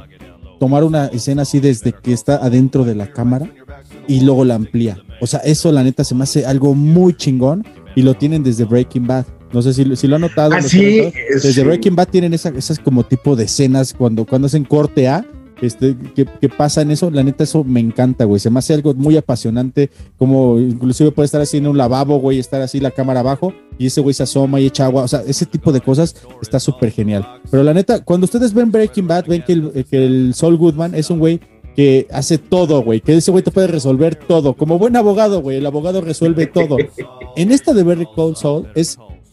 [0.59, 3.49] tomar una escena así desde que está adentro de la cámara
[4.09, 4.99] y luego la amplía.
[5.21, 8.65] O sea, eso la neta se me hace algo muy chingón y lo tienen desde
[8.65, 9.25] Breaking Bad.
[9.53, 10.53] No sé si, si lo han notado.
[10.55, 11.11] Ah, sí.
[11.33, 11.63] Desde sí.
[11.63, 15.25] Breaking Bad tienen esa- esas como tipo de escenas cuando, cuando hacen corte A.
[15.61, 18.39] Este, que, pasa en eso, la neta, eso me encanta, güey.
[18.41, 19.91] Se me hace algo muy apasionante.
[20.19, 23.87] Como inclusive puede estar así en un lavabo, güey, estar así la cámara abajo y
[23.87, 25.03] ese güey se asoma y echa agua.
[25.05, 27.27] O sea, ese tipo de cosas está súper genial.
[27.51, 30.95] Pero la neta, cuando ustedes ven Breaking Bad, ven que el, que el Saul Goodman
[30.95, 31.41] es un güey
[31.75, 33.01] que hace todo, güey.
[33.01, 34.55] Que ese güey te puede resolver todo.
[34.55, 35.59] Como buen abogado, güey.
[35.59, 36.77] El abogado resuelve todo.
[37.37, 38.67] En esta de Very Cold Soul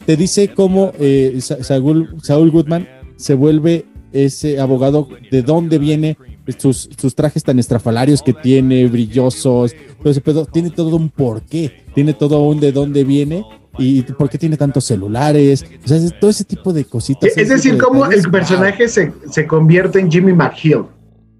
[0.05, 6.17] te dice cómo eh, Sa- Saúl, Saúl Goodman se vuelve ese abogado, de dónde viene
[6.57, 11.85] sus, sus trajes tan estrafalarios que tiene, brillosos, todo ese pedo, tiene todo un porqué,
[11.93, 13.43] tiene todo un de dónde viene
[13.77, 17.35] y por qué tiene tantos celulares, o sea, todo ese tipo de cositas.
[17.35, 20.75] Es decir, de cómo el personaje se, se convierte en Jimmy McGill.
[20.75, 20.89] O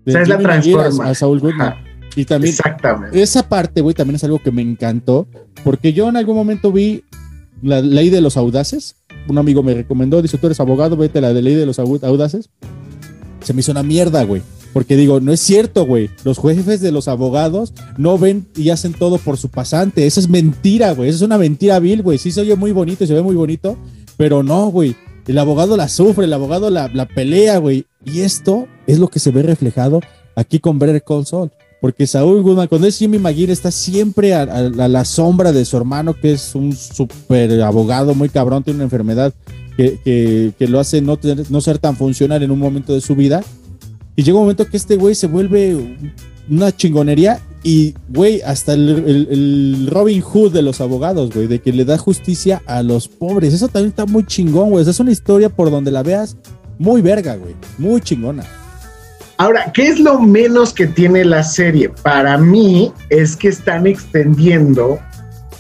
[0.05, 1.09] de sea, es la Jimmy transforma.
[1.09, 1.67] a Saúl Goodman.
[1.67, 1.81] Ajá.
[2.15, 3.21] Y también Exactamente.
[3.21, 5.27] esa parte, güey, también es algo que me encantó,
[5.63, 7.03] porque yo en algún momento vi
[7.61, 8.95] la ley de los audaces.
[9.27, 11.79] Un amigo me recomendó, dice, tú eres abogado, vete a la de ley de los
[11.79, 12.49] au- audaces.
[13.41, 14.41] Se me hizo una mierda, güey.
[14.73, 16.09] Porque digo, no es cierto, güey.
[16.25, 20.05] Los jefes de los abogados no ven y hacen todo por su pasante.
[20.05, 21.09] Eso es mentira, güey.
[21.09, 22.17] Eso es una mentira vil, güey.
[22.17, 23.77] Sí se oye muy bonito y se ve muy bonito,
[24.17, 24.95] pero no, güey.
[25.27, 27.85] El abogado la sufre, el abogado la, la pelea, güey.
[28.03, 30.01] Y esto es lo que se ve reflejado
[30.35, 31.51] aquí con Better Call Saul.
[31.81, 36.13] Porque Saúl Goodman, cuando es Jimmy McGill, está siempre a, la sombra de su hermano,
[36.13, 39.33] que es un super abogado muy cabrón, tiene una enfermedad
[39.77, 43.43] que, lo hace no, no ser tan funcional en un momento de su vida.
[44.15, 45.97] Y llega un momento que este güey se vuelve
[46.49, 51.83] una chingonería y, güey, hasta el Robin Hood de los abogados, güey, de que le
[51.83, 53.53] da justicia a los pobres.
[53.53, 54.81] Eso también está muy chingón, güey.
[54.81, 56.38] O sea, es una historia por donde la veas
[56.77, 57.55] muy verga, güey.
[57.77, 58.43] Muy chingona.
[59.38, 61.89] Ahora, ¿qué es lo menos que tiene la serie?
[61.89, 64.98] Para mí es que están extendiendo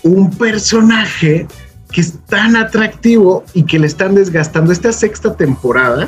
[0.03, 1.45] un personaje
[1.91, 6.07] que es tan atractivo y que le están desgastando esta sexta temporada.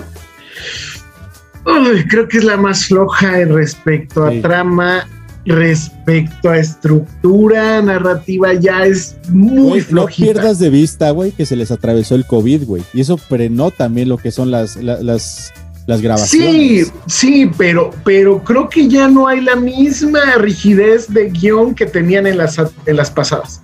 [1.66, 4.42] Uy, creo que es la más floja en respecto a Sí.
[4.42, 5.06] trama,
[5.46, 11.56] respecto a estructura narrativa, ya es muy Güey, no pierdas de vista, güey, que se
[11.56, 12.84] les atravesó el COVID, güey.
[12.94, 15.54] Y eso frenó también lo que son las, la- las,
[15.88, 16.94] las Sí, grabaciones.
[17.08, 22.28] sí, pero, pero creo que ya no hay la misma rigidez de guion que tenían
[22.28, 23.62] en las, en las pasadas.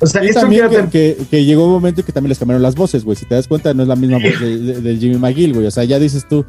[0.00, 2.74] O sea, esto también que, que- que llegó un momento que también les cambiaron las
[2.74, 3.16] voces, güey.
[3.16, 5.66] Si te das cuenta, no es la misma voz de, de- de Jimmy McGill, güey.
[5.66, 6.44] O sea, ya dices tú,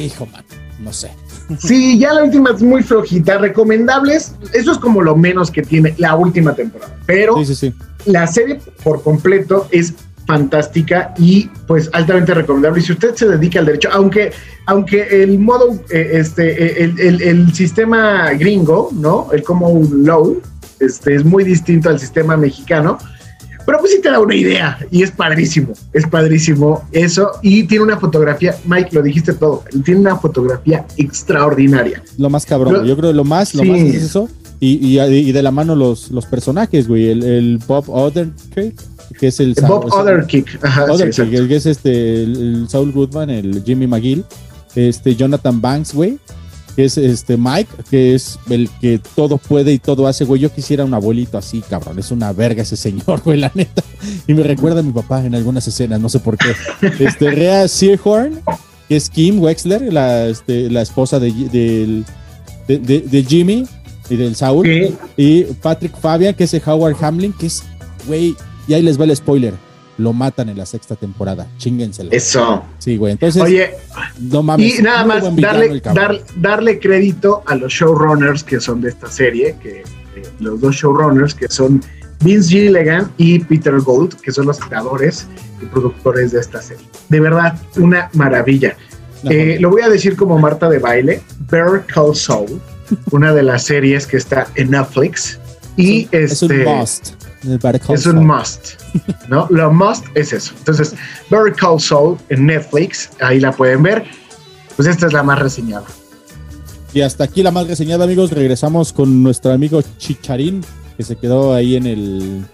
[0.00, 0.44] hijo, man,
[0.80, 1.10] no sé.
[1.58, 3.36] Sí, ya la última es muy flojita.
[3.36, 6.96] Recomendables, eso es como lo menos que tiene la última temporada.
[7.04, 7.74] Pero Sí, sí, sí.
[8.06, 9.92] la serie por completo es
[10.26, 12.80] fantástica y pues altamente recomendable.
[12.80, 14.32] Y si usted se dedica al derecho, aunque,
[14.66, 16.44] aunque el modo, eh, este,
[16.80, 19.28] eh, el, el- el sistema gringo, ¿no?
[19.32, 20.40] El como law,
[20.80, 22.98] este, es muy distinto al sistema mexicano.
[23.66, 27.82] Pero pues sí te da una idea y es padrísimo, es padrísimo eso y tiene
[27.84, 32.02] una fotografía, Mike, lo dijiste todo, tiene una fotografía extraordinaria.
[32.18, 32.84] Lo más cabrón, Lo-.
[32.84, 33.70] Yo creo que lo más, lo Sí.
[33.70, 34.28] más es eso.
[34.60, 37.08] Y, y, y de la mano los, los personajes, güey.
[37.08, 38.74] El, el Bob Odenkirk,
[39.18, 39.54] que es el...
[39.56, 39.88] El Bob
[40.62, 41.48] ajá, sí, exacto.
[41.48, 44.24] que es este, el, el Saul Goodman, el Jimmy McGill,
[44.74, 46.18] este Jonathan Banks, güey,
[46.76, 50.40] que es este Mike, que es el que todo puede y todo hace, güey.
[50.40, 52.00] Yo quisiera un abuelito así, cabrón.
[52.00, 53.82] Es una verga ese señor, güey, la neta.
[54.26, 56.48] Y me recuerda a mi papá en algunas escenas, no sé por qué.
[56.98, 58.40] Este Rhea Seahorn,
[58.88, 61.32] que es Kim Wexler, la, este, la esposa de,
[62.66, 63.66] de- de Jimmy
[64.10, 64.66] y del Saul.
[65.16, 67.62] Y Patrick Fabian, que es el Howard Hamlin, que es,
[68.08, 68.34] güey,
[68.66, 69.54] y ahí les va el spoiler.
[69.96, 71.46] Lo matan en la sexta temporada.
[71.58, 72.10] Chíngensela.
[72.12, 72.64] Eso.
[72.78, 73.12] Sí, güey.
[73.12, 73.70] Entonces, Oye,
[74.18, 74.80] no mames.
[74.80, 79.54] y nada más darle, dar- darle crédito a los showrunners que son de esta serie,
[79.62, 79.82] que
[80.16, 81.80] eh, los dos showrunners que son
[82.24, 85.28] Vince Gilligan y Peter Gould, que son los creadores
[85.62, 86.84] y productores de esta serie.
[87.08, 88.76] De verdad, una maravilla.
[89.30, 92.60] Eh, lo voy a decir como Marta de baile, Bear Call Saul,
[93.12, 95.38] una de las series que está en Netflix.
[95.76, 97.10] Y Es un este, must.
[97.94, 98.80] Es un must,
[99.28, 99.46] ¿no?
[99.50, 100.54] Lo must es eso.
[100.58, 100.94] Entonces,
[101.30, 104.04] Better Call Saul en Netflix, ahí la pueden ver.
[104.76, 105.86] Pues esta es la más reseñada.
[106.92, 108.30] Y hasta aquí la más reseñada, amigos.
[108.30, 110.64] Regresamos con nuestro amigo Chicharín,
[110.96, 112.44] que se quedó ahí en el.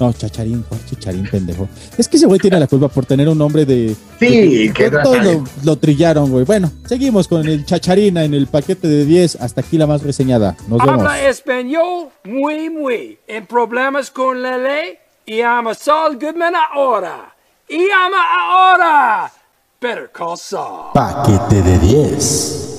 [0.00, 1.68] No, Chacharín, ¿cuál Chicharín, pendejo?
[1.96, 3.96] Es que ese güey tiene la culpa por tener un nombre de.
[4.20, 5.22] Sí, de- que sabe.
[5.34, 6.44] lo, lo trillaron, güey.
[6.44, 9.36] Bueno, seguimos con el Chacharina en el paquete de 10.
[9.36, 10.56] Hasta aquí la más reseñada.
[10.68, 11.00] Nos vemos.
[11.00, 13.18] Habla español muy muy.
[13.26, 14.98] En problemas con la ley.
[15.26, 17.34] Y llama Saul Goodman ahora.
[17.68, 19.32] Y llama ahora.
[19.80, 20.92] Better call Saul.
[20.94, 22.77] Paquete de 10.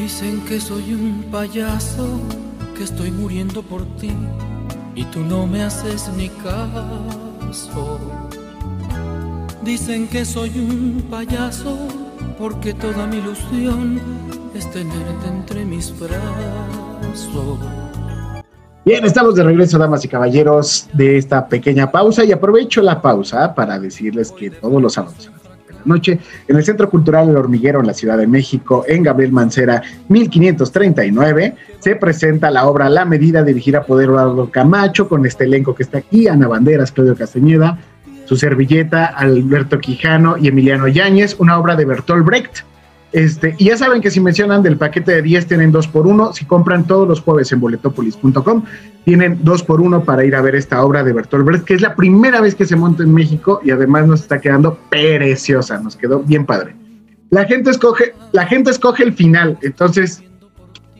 [0.00, 2.20] Dicen que soy un payaso,
[2.76, 4.12] que estoy muriendo por ti
[4.94, 7.98] y tú no me haces ni caso.
[9.64, 11.76] Dicen que soy un payaso
[12.38, 14.00] porque toda mi ilusión
[14.54, 17.58] es tenerte entre mis brazos.
[18.84, 23.52] Bien, estamos de regreso, damas y caballeros, de esta pequeña pausa y aprovecho la pausa
[23.52, 25.28] para decirles que todos los sábados
[25.84, 29.82] noche en el Centro Cultural El Hormiguero en la Ciudad de México, en Gabriel Mancera
[30.08, 35.82] 1539, se presenta la obra La Medida dirigida por Eduardo Camacho con este elenco que
[35.82, 37.78] está aquí, Ana Banderas, Claudio Castañeda,
[38.24, 42.58] su servilleta, Alberto Quijano y Emiliano Yáñez, una obra de Bertolt Brecht.
[43.12, 46.34] Este, y ya saben que si mencionan del paquete de 10 tienen 2 por 1
[46.34, 48.64] si compran todos los jueves en boletopolis.com
[49.06, 51.80] tienen 2 por 1 para ir a ver esta obra de Bertolt Brecht que es
[51.80, 55.96] la primera vez que se monta en México y además nos está quedando preciosa, nos
[55.96, 56.76] quedó bien padre.
[57.30, 60.22] La gente escoge, la gente escoge el final, entonces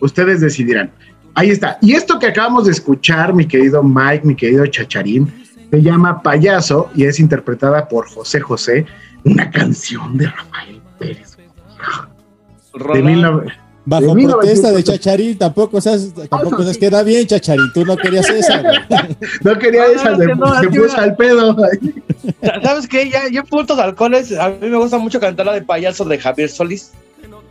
[0.00, 0.90] ustedes decidirán.
[1.34, 1.78] Ahí está.
[1.82, 5.30] Y esto que acabamos de escuchar, mi querido Mike, mi querido Chacharín,
[5.70, 8.86] se llama Payaso y es interpretada por José José,
[9.24, 11.27] una canción de Rafael Pérez.
[12.94, 13.24] De mil
[13.84, 14.84] Bajo de protesta de 1900.
[14.84, 17.72] Chacharín, tampoco seas, tampoco seas queda bien, Chacharín.
[17.72, 18.62] Tú no querías esa.
[19.42, 21.56] No quería esa, se, no, se que puso al pedo.
[22.62, 23.08] ¿Sabes qué?
[23.08, 26.50] Ya, en puntos alcoholes, a mí me gusta mucho cantar la de payaso de Javier
[26.50, 26.92] Solís.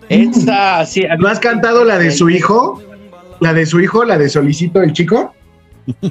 [0.10, 1.02] Esa, sí.
[1.02, 2.82] mí- ¿No has cantado la de su hijo?
[3.40, 5.34] ¿La de su hijo, la de Solicito el chico?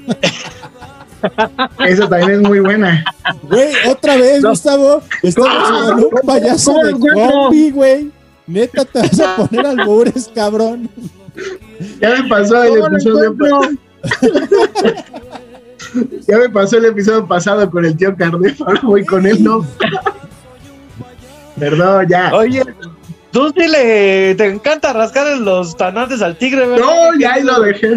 [1.87, 3.05] Esa también es muy buena.
[3.43, 5.03] Güey, otra vez, Gustavo.
[5.23, 8.11] Estamos con un payaso ¿Cómo de güey.
[8.47, 10.89] Neta, te vas a poner albures, cabrón.
[12.01, 13.37] Ya me pasó el ¿Cómo lo episodio
[16.29, 19.67] Ya me pasó el episodio pasado con el tío Cardefa, ahora voy con él, no.
[21.59, 22.35] Perdón, ya.
[22.35, 22.63] Oye,
[23.31, 26.87] tú sí le te encanta rascar los tanantes al tigre, ¿verdad?
[26.87, 27.97] No, ya ahí lo dejé.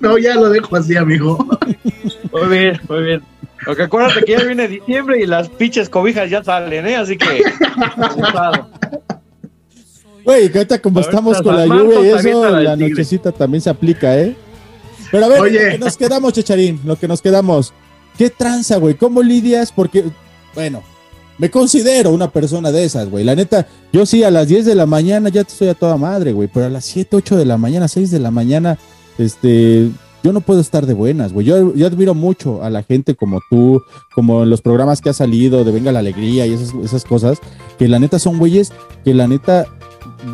[0.00, 1.38] No, ya lo dejo así, amigo.
[2.34, 3.22] Muy bien, muy bien.
[3.64, 6.96] Porque acuérdate que ya viene diciembre y las pinches cobijas ya salen, ¿eh?
[6.96, 7.42] Así que.
[10.24, 14.18] Güey, que ahorita como estamos con la lluvia y eso, la nochecita también se aplica,
[14.18, 14.34] ¿eh?
[15.10, 15.64] Pero a ver, Oye.
[15.64, 17.72] lo que nos quedamos, Chacharín, lo que nos quedamos.
[18.18, 18.94] ¿Qué tranza, güey?
[18.94, 19.70] ¿Cómo lidias?
[19.70, 20.04] Porque,
[20.54, 20.82] bueno,
[21.38, 23.22] me considero una persona de esas, güey.
[23.22, 26.32] La neta, yo sí, a las 10 de la mañana ya estoy a toda madre,
[26.32, 26.48] güey.
[26.52, 28.78] Pero a las 7, 8 de la mañana, 6 de la mañana,
[29.18, 29.90] este,
[30.24, 31.46] yo no puedo estar de buenas, güey.
[31.46, 33.82] Yo, yo admiro mucho a la gente como tú,
[34.14, 37.38] como en los programas que ha salido de Venga la Alegría y esas, esas cosas,
[37.78, 38.72] que la neta son güeyes
[39.04, 39.66] que la neta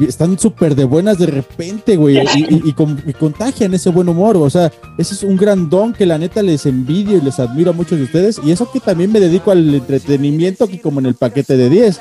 [0.06, 2.20] están súper de buenas de repente, güey, y,
[2.54, 5.92] y- y con- y contagian ese buen humor, o sea, ese es un gran don
[5.92, 8.78] que la neta les envidio y les admiro a muchos de ustedes, y eso que
[8.78, 12.00] también me dedico al entretenimiento, aquí como en el paquete de 10.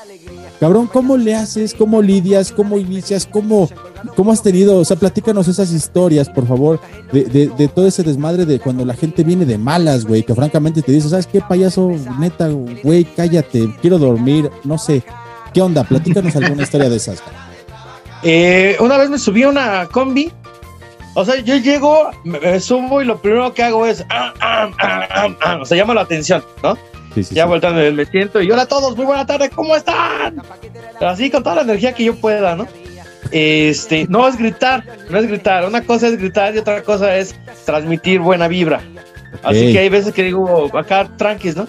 [0.60, 1.74] Cabrón, ¿cómo le haces?
[1.74, 2.52] ¿Cómo lidias?
[2.52, 3.26] ¿Cómo inicias?
[3.26, 3.70] ¿Cómo,
[4.16, 4.78] cómo has tenido?
[4.78, 6.80] O sea, platícanos esas historias, por favor,
[7.12, 10.36] de, de, de todo ese desmadre de cuando la gente viene de malas, güey, que
[10.36, 11.92] francamente te dice, ¿sabes qué, payaso?
[12.20, 12.50] Neta,
[12.84, 15.04] güey, cállate, quiero dormir, no sé.
[15.54, 15.84] ¿Qué onda?
[15.84, 17.24] Platícanos alguna historia de esas.
[18.24, 20.32] Eh, una vez me subí a una combi.
[21.16, 24.06] O sea, yo llego, me, subo y lo primero que hago es.
[24.10, 26.76] ah, ah, ah, ah, ah, o sea, llama la atención, ¿no?
[27.16, 27.92] Sí, sí, ya sí.
[27.92, 30.42] me siento y hola a todos, muy buena tarde, ¿cómo están?
[31.02, 32.68] Así con toda la energía que yo pueda, ¿no?
[33.32, 35.66] Este, no es gritar, no es gritar.
[35.66, 38.82] Una cosa es gritar y otra cosa es transmitir buena vibra.
[39.44, 41.68] Así que hay veces que digo, acá tranquis, ¿no?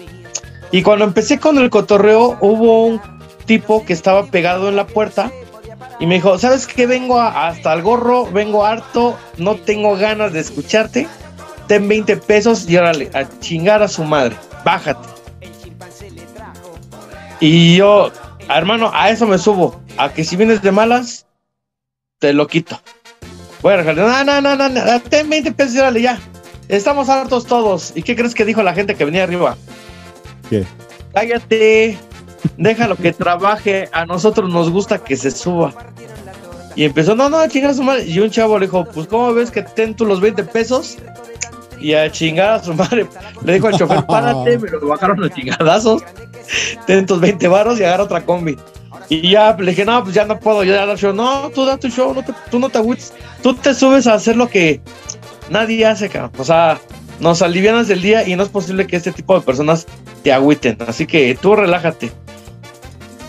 [0.71, 3.01] Y cuando empecé con el cotorreo, hubo un
[3.45, 5.31] tipo que estaba pegado en la puerta
[5.99, 6.87] y me dijo, ¿sabes qué?
[6.87, 11.07] Vengo a- hasta el gorro, vengo harto, no tengo ganas de escucharte.
[11.67, 14.35] Ten 20 pesos y órale, a chingar a su madre.
[14.65, 15.07] Bájate.
[17.39, 18.11] Y yo,
[18.49, 19.81] hermano, a eso me subo.
[19.97, 21.25] A que si vienes de malas,
[22.21, 22.79] te lo quito.
[23.63, 26.19] Bueno, no, no, no, no, no, ten 20 pesos y órale ya.
[26.69, 27.91] Estamos hartos todos.
[27.95, 29.57] ¿Y qué crees que dijo la gente que venía arriba?
[30.49, 30.63] ¿Qué?
[31.13, 31.97] Cállate,
[32.57, 33.89] déjalo que trabaje.
[33.91, 35.73] A nosotros nos gusta que se suba.
[36.75, 38.05] Y empezó, no, no, chingar a su madre.
[38.05, 40.99] Y un chavo le dijo, pues, ¿cómo ves que ten tú los 20 pesos?
[41.79, 43.07] Y a chingar a su madre.
[43.43, 46.03] Le dijo al chofer, párate, me lo bajaron los chingadazos.
[46.85, 48.57] Ten tus 20 varos y agarra otra combi.
[49.13, 51.13] Y ya le dije, no, pues ya no puedo, yo ya dar show.
[51.13, 53.13] No, tú da tu show, no te- tú no te agüites.
[53.43, 54.79] Tú te subes a hacer lo que
[55.49, 56.31] nadie hace, cabrón.
[56.37, 56.79] O sea,
[57.19, 59.85] nos alivianas del día y no es posible que este tipo de personas
[60.23, 60.77] te agüiten.
[60.87, 62.09] Así que tú relájate.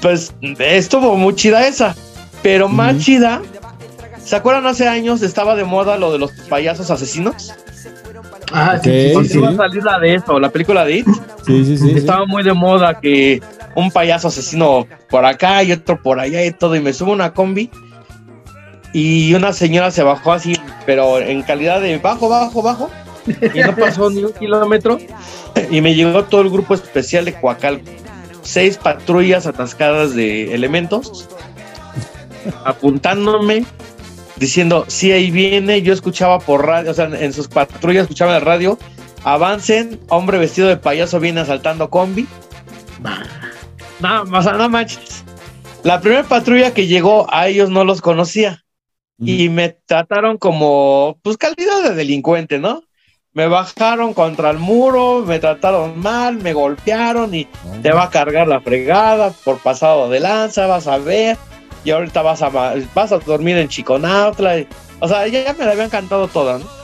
[0.01, 1.97] Pues estuvo muy chida esa.
[2.45, 3.43] Pero más chida.
[4.25, 7.53] ¿Se acuerdan hace años estaba de moda lo de los payasos asesinos?
[8.53, 9.39] Ah, sí, sí, sí.
[9.39, 11.07] iba a salir la de eso, la película de It.
[11.45, 11.89] Sí, sí, sí.
[11.89, 11.93] sí.
[11.97, 13.43] Estaba muy de moda que
[13.75, 16.77] un payaso asesino por acá y otro por allá y todo.
[16.77, 17.71] Y me subo una combi
[18.93, 20.55] y una señora se bajó así,
[20.87, 22.91] pero en calidad de bajo, bajo, bajo.
[23.55, 24.99] Y no pasó ni un kilómetro.
[25.71, 27.91] Y me llegó todo el grupo especial de Coacalco.
[28.43, 31.29] Seis patrullas atascadas de elementos
[32.65, 33.65] apuntándome
[34.37, 38.41] diciendo, sí, ahí viene, yo escuchaba por radio, o sea, en sus patrullas escuchaba la
[38.41, 38.79] radio,
[39.23, 42.27] avancen, hombre vestido de payaso viene asaltando combi.
[44.03, 45.25] No, o sea, no manches.
[45.85, 48.65] La primera patrulla que llegó, a ellos no los conocía.
[49.25, 52.83] Y me trataron como, pues, calidad de delincuente, ¿no?
[53.33, 57.47] Me bajaron contra el muro, me trataron mal, me golpearon y
[57.83, 61.37] te va a cargar la fregada por pasado de lanza, vas a ver.
[61.85, 64.59] Y ahorita vas a, vas a dormir en Chiconautla.
[64.59, 64.67] y-
[64.99, 66.82] o sea, ya, ya me la habían cantado toda, ¿no?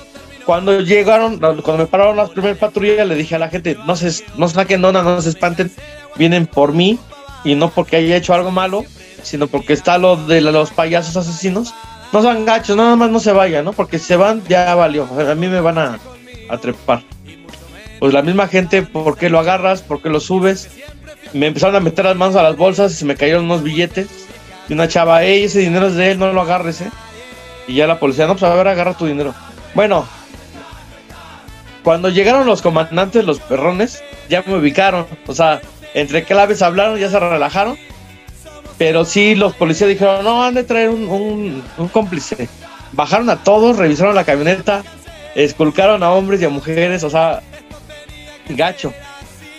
[0.49, 4.25] Cuando llegaron, cuando me pararon las primeras patrullas, le dije a la gente, no se,
[4.39, 5.71] no saquen no se espanten,
[6.17, 6.99] vienen por mí
[7.45, 8.83] y no porque haya hecho algo malo,
[9.23, 11.75] sino porque está lo de los payasos asesinos.
[12.15, 13.75] No sean gachos, nada más no se vayan, ¿no?
[13.75, 15.07] Porque si se van, ya valió.
[15.31, 15.99] A mí me van a,
[16.49, 17.03] a trepar.
[18.01, 19.83] Pues la misma gente, ¿por qué lo agarras?
[19.83, 20.71] ¿Por qué lo subes?
[21.35, 24.09] Me empezaron a meter las manos a las bolsas y se me cayeron unos billetes.
[24.67, 26.91] Y una chava, ey, ese dinero es de él, no lo agarres, ¿eh?
[27.67, 29.35] Y ya la policía, no, pues a ver, agarra tu dinero.
[29.75, 30.07] Bueno,
[31.89, 35.07] cuando llegaron los comandantes, los perrones, ya me ubicaron.
[35.27, 35.63] O sea,
[35.95, 37.79] entre claves hablaron, ya se relajaron.
[38.77, 42.47] Pero sí, los policías dijeron, no, han de traer un, un- cómplice.
[42.93, 44.83] Bajaron a todos, revisaron la camioneta,
[45.35, 47.41] esculcaron a hombres y a mujeres, o sea,
[48.51, 48.93] gacho.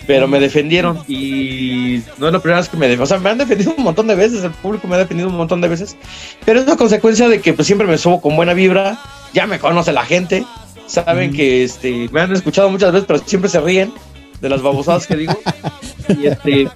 [0.06, 3.02] Pero me defendieron y no es la primera vez que me defendieron.
[3.02, 5.36] O sea, me han defendido un montón de veces, el público me ha defendido un
[5.36, 5.96] montón de veces.
[6.44, 9.00] Pero es una consecuencia de que pues siempre me subo con buena vibra,
[9.32, 10.44] ya me conoce la gente,
[10.90, 13.92] saben que este, me han escuchado muchas veces, pero siempre se ríen
[14.40, 15.34] de las babosadas que digo.
[16.08, 16.68] y este,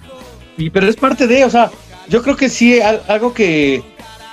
[0.57, 1.71] y, pero es parte de, o sea,
[2.09, 3.83] yo creo que sí, al- algo que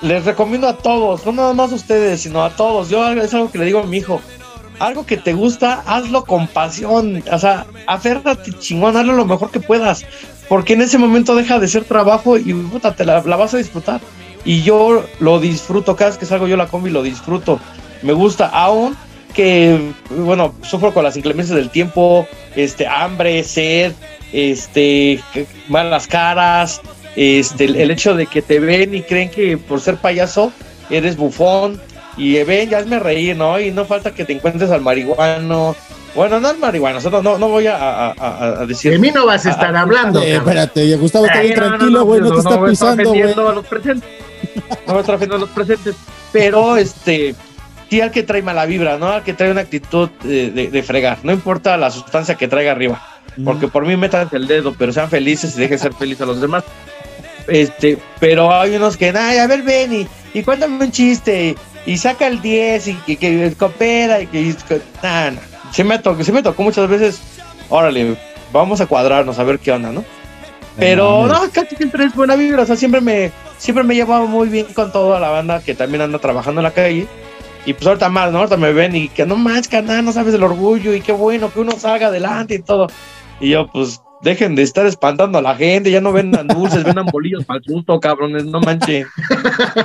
[0.01, 2.89] les recomiendo a todos, no nada más a ustedes, sino a todos.
[2.89, 4.21] Yo es algo que le digo a mi hijo.
[4.79, 7.23] Algo que te gusta, hazlo con pasión.
[7.31, 10.03] O sea, aférrate chingón, hazlo lo mejor que puedas.
[10.49, 13.57] Porque en ese momento deja de ser trabajo y puta, te la, la vas a
[13.57, 14.01] disfrutar.
[14.43, 17.59] Y yo lo disfruto, cada vez que salgo yo a la combi lo disfruto.
[18.01, 18.97] Me gusta, aún
[19.31, 23.93] que, bueno, sufro con las inclemencias del tiempo, este, hambre, sed,
[24.31, 25.19] este,
[25.67, 26.81] malas caras,
[27.15, 30.51] este, el, el hecho de que te ven y creen que por ser payaso
[30.89, 31.81] eres bufón
[32.17, 33.59] y eh, ven, ya hazme reír, ¿no?
[33.59, 35.75] Y no falta que te encuentres al marihuano.
[36.13, 38.91] Bueno, no al marihuano, o sea, no, no, no voy a, a- a- a decir.
[38.91, 41.99] De mí no vas a estar hablando, Eh, espérate, Gustavo está bien no, no, tranquilo,
[41.99, 43.21] no, güey, no, no, te está voy a estar pisando, güey.
[43.21, 44.09] ofendiendo a los presentes.
[44.87, 45.95] No voy a estar ofendiendo a los presentes.
[46.33, 47.33] Pero, este,
[47.91, 49.07] sí al que trae mala vibra, ¿no?
[49.09, 51.17] Al que trae una actitud eh, de, de fregar.
[51.23, 53.05] No importa la sustancia que traiga arriba.
[53.43, 56.39] Porque por mí metan el dedo, pero sean felices y dejen ser felices a los
[56.39, 56.63] demás.
[57.47, 61.97] Este, pero hay unos que, ay, a ver, ven y, y cuéntame un chiste y,
[61.97, 64.41] saca el 10 y, y que coopera y que.
[64.41, 64.55] y-
[65.03, 65.41] nah, nah.
[65.73, 67.21] Sí me, tocó, sí me tocó muchas veces,
[67.69, 68.15] órale,
[68.53, 70.03] vamos a cuadrarnos a ver qué onda, ¿no?
[70.77, 74.27] Pero no, casi siempre es buena vibra, o sea, siempre me, siempre me he llevado
[74.27, 77.07] muy bien con toda la banda que también anda trabajando en la calle.
[77.65, 78.39] Y pues ahorita más, ¿no?
[78.39, 81.51] Ahorita me ven y que no más, carnal, no sabes el orgullo y qué bueno
[81.53, 82.87] que uno salga adelante y todo.
[83.39, 87.05] Y yo, pues, dejen de estar espantando a la gente, ya no vendan dulces, vendan
[87.11, 89.05] bolillos para el susto, cabrones, no manchen.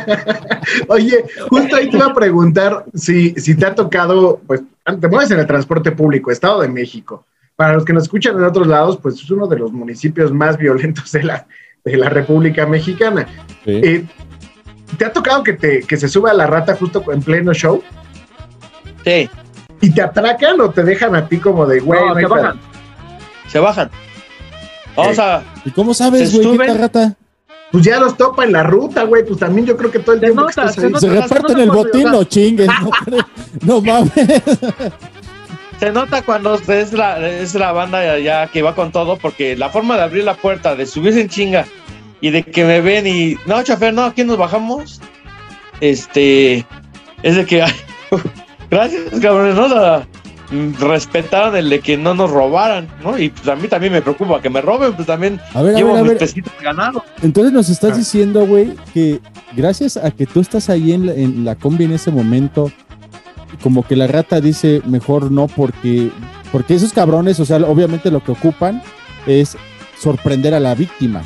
[0.88, 4.62] Oye, justo ahí te iba a preguntar si, si te ha tocado, pues,
[5.00, 7.24] te mueves en el transporte público, Estado de México.
[7.56, 10.58] Para los que nos escuchan en otros lados, pues es uno de los municipios más
[10.58, 11.46] violentos de la,
[11.84, 13.26] de la República Mexicana.
[13.64, 14.04] Eh,
[14.98, 17.82] ¿Te ha tocado que, te, que se sube a la rata justo en pleno show?
[19.04, 19.28] Sí.
[19.80, 22.28] ¿Y te atracan o te dejan a ti como de, güey, No, se pedo"?
[22.30, 22.60] bajan.
[23.48, 23.90] Se bajan.
[24.96, 25.42] Vamos a.
[25.64, 27.14] ¿Y cómo sabes, güey, qué rata?
[27.72, 29.24] Pues ya los topa en la ruta, güey.
[29.26, 31.00] Pues también yo creo que todo el tiempo que nota, estás se ahí- nota.
[31.00, 32.68] Se reparten el botín, no chinguen.
[33.06, 33.20] No,
[33.62, 34.12] no mames.
[35.78, 39.68] Se nota cuando es la, es la banda ya que va con todo, porque la
[39.68, 41.66] forma de abrir la puerta, de subirse en chinga
[42.20, 43.36] y de que me ven y.
[43.46, 45.00] No, chofer, no, aquí nos bajamos.
[45.80, 46.66] Este.
[47.22, 47.62] Es de que.
[47.62, 47.70] ay,
[48.70, 50.06] gracias, cabrones, ¿no?
[50.50, 53.18] Mm, respetaron el de que no nos robaran, ¿no?
[53.18, 55.78] Y pues a mí también me preocupa que me roben, pues también A ver, a
[55.78, 56.18] llevo a mis ver.
[56.18, 57.02] pesitos ganados.
[57.22, 59.20] Entonces nos estás diciendo, güey, que
[59.56, 62.70] gracias a que tú estás ahí en la, en la combi en ese momento,
[63.60, 66.10] como que la rata dice mejor no porque
[66.52, 68.82] porque esos cabrones, o sea, obviamente lo que ocupan
[69.26, 69.56] es
[69.98, 71.22] sorprender a la víctima.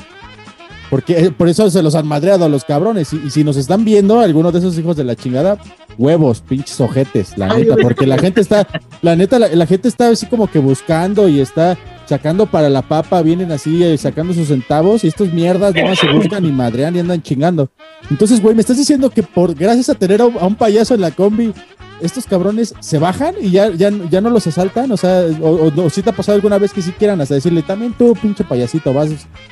[0.90, 3.12] Porque eh, por eso se los han madreado a los cabrones.
[3.12, 5.58] Y, y si nos están viendo, algunos de esos hijos de la chingada,
[5.96, 8.66] huevos, pinches ojetes, la neta, porque la gente está,
[9.00, 12.82] la neta, la, la gente está así como que buscando y está sacando para la
[12.82, 16.96] papa, vienen así eh, sacando sus centavos y estos mierdas no se buscan y madrean
[16.96, 17.70] y andan chingando.
[18.10, 20.94] Entonces, güey, me estás diciendo que por gracias a tener a un, a un payaso
[20.94, 21.54] en la combi,
[22.02, 25.84] estos cabrones se bajan y ya, ya, ya no los asaltan, o sea, o, o,
[25.84, 28.44] o si te ha pasado alguna vez que si quieran hasta decirle, también tú, pinche
[28.44, 29.10] payasito, vas.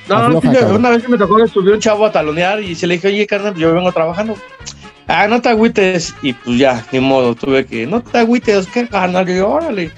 [0.09, 0.77] No, afloja, sí, cabrón".
[0.77, 3.09] una vez que me tocó que subió un chavo a talonear y se le dije,
[3.09, 4.37] oye, carnal, yo vengo trabajando.
[5.07, 6.15] Ah, no te agüites.
[6.23, 9.29] Y pues ya, ni modo, tuve que, no te agüites, ¿qué carnal?
[9.29, 9.91] Y yo, órale.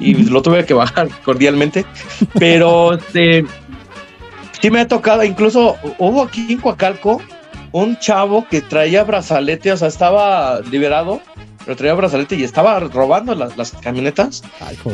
[0.00, 1.86] Y lo tuve que bajar cordialmente.
[2.38, 3.44] Pero, este,
[4.60, 7.20] sí me ha tocado, incluso hubo aquí en Coacalco
[7.72, 11.20] un chavo que traía brazalete, o sea, estaba liberado,
[11.66, 14.42] pero traía brazalete y estaba robando las, las camionetas.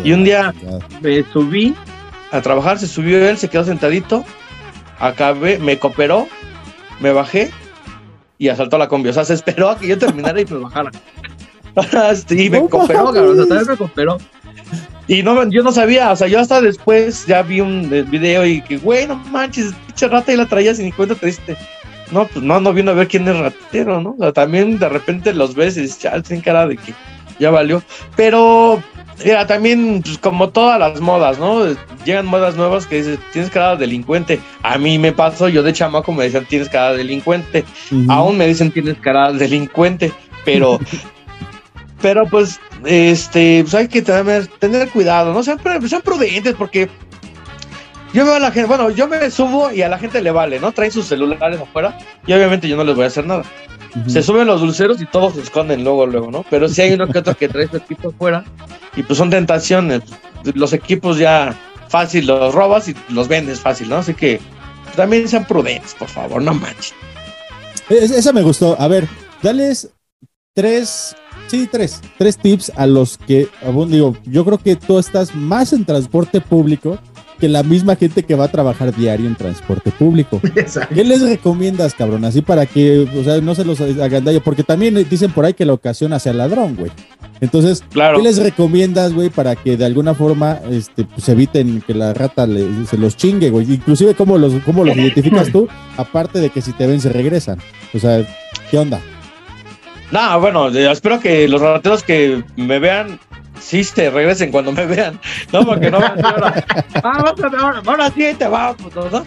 [0.03, 0.55] Y un día
[1.03, 1.77] me subí
[2.31, 4.25] a trabajar, se subió él, se quedó sentadito,
[4.99, 6.27] acabé, me cooperó,
[6.99, 7.51] me bajé
[8.39, 9.11] y asaltó la combi.
[9.11, 10.91] O sea, se esperó a que yo terminara y me bajara.
[12.27, 14.19] sí, me No cooperó, cabrón, o sea, también me cooperó.
[15.09, 18.47] Y no, yo no sabía, o sea, yo hasta después ya vi un eh, video
[18.47, 21.55] y que, güey, no manches, pinche rata y la traías y ni cuenta te diste.
[22.13, 24.11] No, pues no, no viendo a ver quién es ratero, ¿no?
[24.19, 26.93] O sea, también de repente los ves y dices, chal, tienen cara de que
[27.39, 27.83] ya valió.
[28.17, 28.83] Pero,
[29.25, 31.65] mira, también, pues, como todas las modas, ¿no?
[32.05, 34.41] Llegan modas nuevas que dices, tienes cara de delincuente.
[34.63, 37.65] A mí me pasó, yo de chamaco me decían, tienes cara de delincuente.
[38.09, 40.13] Aún me dicen, tienes cara de delincuente.
[40.45, 40.79] Pero,
[42.03, 45.43] pero pues, este, pues hay que tener, tener cuidado, ¿no?
[45.43, 45.59] Sean,
[45.89, 46.91] sean prudentes porque
[48.13, 50.61] yo veo a la gente, bueno, yo me subo y a la gente le vale,
[50.61, 50.73] ¿no?
[50.73, 51.97] Traen sus celulares afuera
[52.27, 53.43] y obviamente yo no les voy a hacer nada.
[54.07, 56.45] Se suben los dulceros y todos se esconden luego, luego, ¿no?
[56.49, 58.43] Pero si hay uno que otro que trae su equipo afuera
[58.97, 60.01] y pues son tentaciones.
[60.55, 61.55] Los equipos ya
[61.89, 63.97] fácil los robas y los vendes fácil, ¿no?
[63.97, 64.41] Así que
[64.97, 66.95] también sean prudentes, por favor, no manches.
[67.91, 68.77] Es- esa me gustó.
[68.81, 69.07] A ver,
[69.43, 69.91] dales
[70.55, 71.15] tres,
[71.49, 73.49] sí, tres, tres tips a los que,
[73.89, 76.99] digo, yo creo que tú estás más en transporte público
[77.43, 80.41] que la misma gente que va a trabajar diario en transporte público.
[80.95, 82.25] ¿Qué les recomiendas, cabrón?
[82.25, 85.65] Así para que, o sea, no se los agandalle, porque también dicen por ahí que
[85.65, 86.93] la ocasión hacia el ladrón, güey.
[87.41, 88.19] Entonces, Claro.
[88.19, 92.47] ¿qué les recomiendas, güey, para que de alguna forma este, pues, eviten que la rata
[92.47, 93.67] le- se los chingue, güey?
[93.73, 95.67] Inclusive, ¿cómo los, cómo los identificas tú?
[95.97, 97.59] Aparte de que si te ven, se regresan.
[97.93, 98.25] O sea,
[98.71, 99.01] ¿qué onda?
[100.13, 103.19] No, bueno, eh, espero que los rateros que me vean,
[103.63, 105.19] sí se regresen cuando me vean.
[105.53, 106.65] No, porque no van a ahora,
[107.03, 109.25] ah, ahora, ahora sí te vamos, ¿no?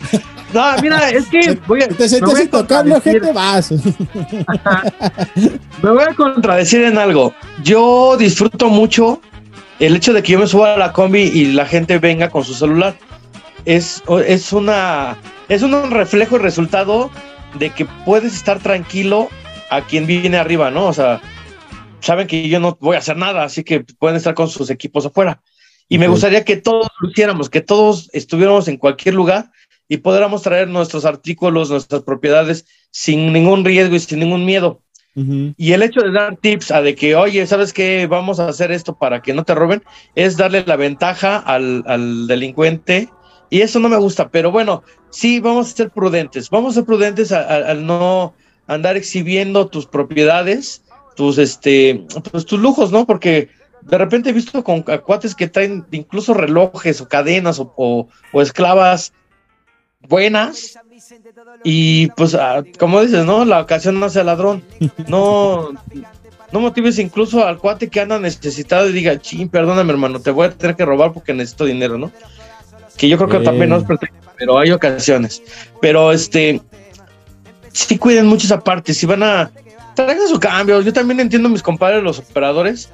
[0.53, 3.13] No, mira, es que voy a, Te sientes contradecir.
[3.13, 3.71] gente, vas.
[5.81, 7.33] Me voy a contradecir en algo.
[7.63, 9.21] Yo disfruto mucho
[9.79, 12.45] el hecho de que yo me suba a la combi y la gente venga con
[12.45, 12.95] su celular.
[13.65, 15.17] Es, es una
[15.49, 17.11] es un reflejo y resultado
[17.59, 19.27] de que puedes estar tranquilo
[19.69, 20.86] a quien viene arriba, ¿no?
[20.86, 21.19] O sea,
[21.99, 25.05] saben que yo no voy a hacer nada, así que pueden estar con sus equipos
[25.05, 25.41] afuera.
[25.87, 29.51] Y me gustaría que todos lo hiciéramos, que todos estuviéramos en cualquier lugar
[29.87, 34.81] y podamos traer nuestros artículos, nuestras propiedades sin ningún riesgo y sin ningún miedo.
[35.15, 38.05] Y el hecho de dar tips a de que, oye, ¿sabes qué?
[38.05, 39.81] Vamos a hacer esto para que no te roben,
[40.13, 43.09] es darle la ventaja al, al delincuente.
[43.49, 46.49] Y eso no me gusta, pero bueno, sí, vamos a ser prudentes.
[46.49, 48.33] Vamos a ser prudentes al no
[48.67, 50.83] andar exhibiendo tus propiedades,
[51.16, 53.05] tus, este, pues, tus lujos, ¿no?
[53.05, 53.49] Porque
[53.82, 58.41] de repente he visto con cuates que traen incluso relojes o cadenas o, o- o
[58.41, 59.13] esclavas
[60.07, 60.78] buenas
[61.63, 63.45] y pues ah, como dices, ¿no?
[63.45, 64.63] La ocasión no hace al ladrón.
[65.07, 65.72] No,
[66.51, 70.47] no motives incluso al cuate que anda necesitado y diga, ching, perdóname hermano, te voy
[70.47, 72.11] a tener que robar porque necesito dinero, ¿no?
[72.97, 73.43] Que yo creo que Sí.
[73.45, 75.41] también no es perfecto, pero hay ocasiones.
[75.82, 76.61] Pero este,
[77.72, 79.51] sí cuiden mucho esa parte, si van a,
[79.95, 80.81] traigan su cambio.
[80.81, 82.89] Yo también entiendo a mis compadres, los operadores,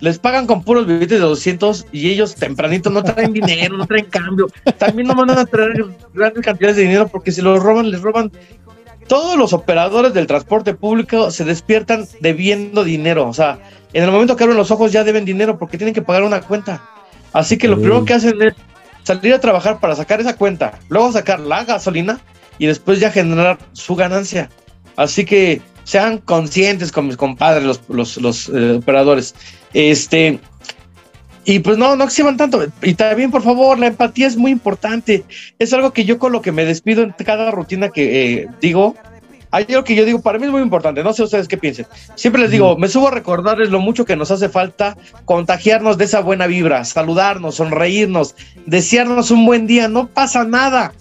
[0.00, 4.06] les pagan con puros billetes de 200 y ellos tempranito no traen dinero, no traen
[4.06, 4.46] cambio.
[4.78, 5.84] También no van a traer
[6.14, 8.30] grandes cantidades de dinero porque si los roban, les roban.
[9.08, 13.28] Todos los operadores del transporte público se despiertan debiendo dinero.
[13.28, 13.58] O sea,
[13.92, 16.40] en el momento que abren los ojos ya deben dinero porque tienen que pagar una
[16.40, 16.82] cuenta.
[17.32, 18.54] Así que lo primero que hacen es
[19.02, 22.20] salir a trabajar para sacar esa cuenta, luego sacar la gasolina
[22.58, 24.50] y después ya generar su ganancia.
[24.96, 29.36] Así que sean conscientes con mis compadres, los, los, los, eh, operadores.
[29.72, 30.40] Este,
[31.44, 32.66] y pues no, no exhiban tanto.
[32.82, 35.22] Y también, por favor, la empatía es muy importante.
[35.60, 38.96] Es algo que yo con lo que me despido en cada rutina que eh, digo.
[39.52, 41.86] Hay algo que yo digo, para mí es muy importante, no sé ustedes qué piensen.
[42.16, 46.04] Siempre les digo, me subo a recordarles lo mucho que nos hace falta contagiarnos de
[46.04, 48.34] esa buena vibra, saludarnos, sonreírnos,
[48.66, 49.86] desearnos un buen día.
[49.86, 50.92] No pasa nada,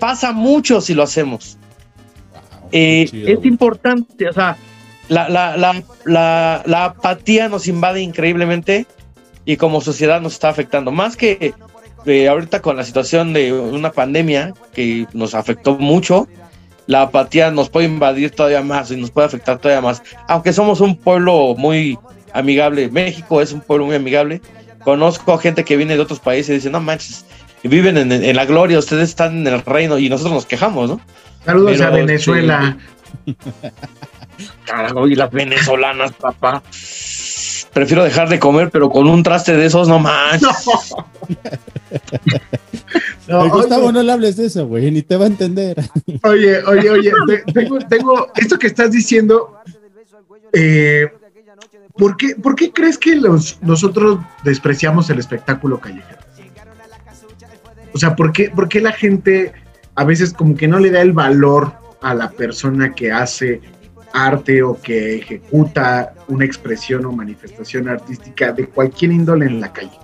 [0.00, 1.58] pasa mucho si lo hacemos.
[2.76, 4.56] Eh, chido, es importante, o sea,
[5.08, 8.86] la, la, la, la, la apatía nos invade increíblemente
[9.44, 10.90] y como sociedad nos está afectando.
[10.90, 11.54] Más que
[12.04, 16.26] eh, ahorita con la situación de una pandemia que nos afectó mucho,
[16.88, 20.02] la apatía nos puede invadir todavía más y nos puede afectar todavía más.
[20.26, 21.96] Aunque somos un pueblo muy
[22.32, 24.40] amigable, México es un pueblo muy amigable.
[24.82, 27.24] Conozco gente que viene de otros países y dice, no manches,
[27.62, 31.00] viven en, en la gloria, ustedes están en el reino y nosotros nos quejamos, ¿no?
[31.44, 32.76] Saludos Pero, a Venezuela.
[34.66, 36.62] Carajo, y las venezolanas, papá.
[37.72, 40.94] Prefiero dejar de comer, pero con un traste de esos no manches.
[43.26, 45.76] No, Gustavo, oye, no le hables de eso, güey, ni te va a entender.
[46.22, 49.58] oye, oye, oye, te- tengo, tengo esto que estás diciendo.
[50.52, 51.08] eh,
[51.96, 56.18] ¿por, qué, por qué crees que los, nosotros despreciamos el espectáculo callejero?
[57.92, 59.52] O sea, ¿por qué, por qué la gente
[59.94, 63.60] a veces como que no le da el valor a la persona que hace
[64.12, 69.98] arte o que ejecuta una expresión o manifestación artística de cualquier índole en la calle?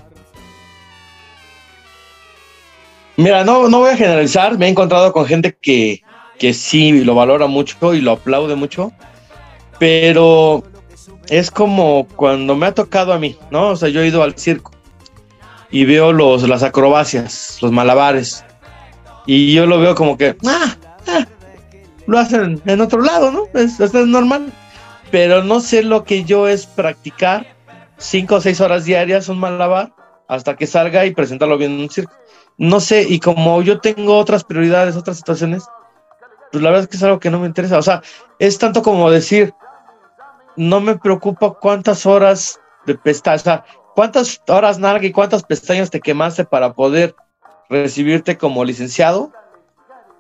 [3.17, 4.59] Mira, no, no voy a generalizar.
[4.59, 6.03] Me he encontrado con gente que,
[6.39, 8.93] que sí lo valora mucho y lo aplaude mucho.
[9.79, 10.65] Pero
[11.29, 13.69] es como cuando me ha tocado a mí, ¿no?
[13.69, 14.73] O sea, yo he ido al circo
[15.71, 18.45] y veo los, las acrobacias, los malabares.
[19.27, 20.77] Y yo lo veo como que, ah,
[21.09, 21.27] ah,
[22.07, 23.45] lo hacen en otro lado, ¿no?
[23.55, 24.53] Es, es normal.
[25.11, 27.47] Pero no sé lo que yo es practicar
[27.99, 29.93] cinco o seis horas diarias un malabar
[30.29, 32.13] hasta que salga y presentarlo bien en un circo.
[32.57, 35.65] No sé, y como yo tengo otras prioridades, otras situaciones,
[36.53, 37.79] pues la verdad es que es algo que no me interesa.
[37.79, 38.03] O sea,
[38.39, 39.55] es tanto como decir,
[40.57, 43.65] no me preocupa cuántas horas de pestañas, o sea,
[43.95, 47.15] cuántas horas narga y cuántas pestañas te quemaste para poder
[47.71, 49.33] recibirte como licenciado,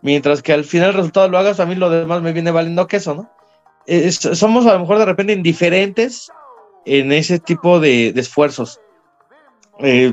[0.01, 2.86] mientras que al final el resultado lo hagas, a mí lo demás me viene valiendo
[2.86, 3.30] queso, ¿no?
[4.11, 6.30] Somos a lo mejor de repente indiferentes
[6.86, 8.80] en ese tipo de, de esfuerzos.
[9.80, 10.12] Eh,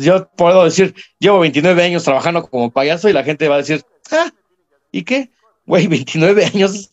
[0.00, 3.84] yo puedo decir, llevo 29 años trabajando como payaso y la gente va a decir,
[4.10, 4.30] ah,
[4.90, 5.30] ¿y qué?
[5.66, 6.92] Güey, 29 años,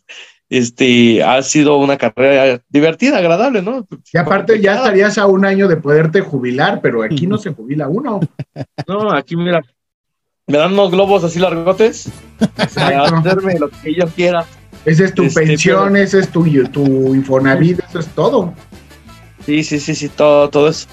[0.50, 3.88] este, ha sido una carrera divertida, agradable, ¿no?
[4.12, 7.88] Y aparte ya estarías a un año de poderte jubilar, pero aquí no se jubila
[7.88, 8.20] uno.
[8.88, 9.62] No, aquí mira,
[10.48, 12.10] me dan unos globos así largotes
[12.74, 14.46] para hacerme lo que yo quiera.
[14.86, 18.54] Esa es tu Este, pensión, pero- ese es tu, tu Infonavit, eso es todo.
[19.46, 20.88] Sí, sí, sí, sí, todo, todo eso.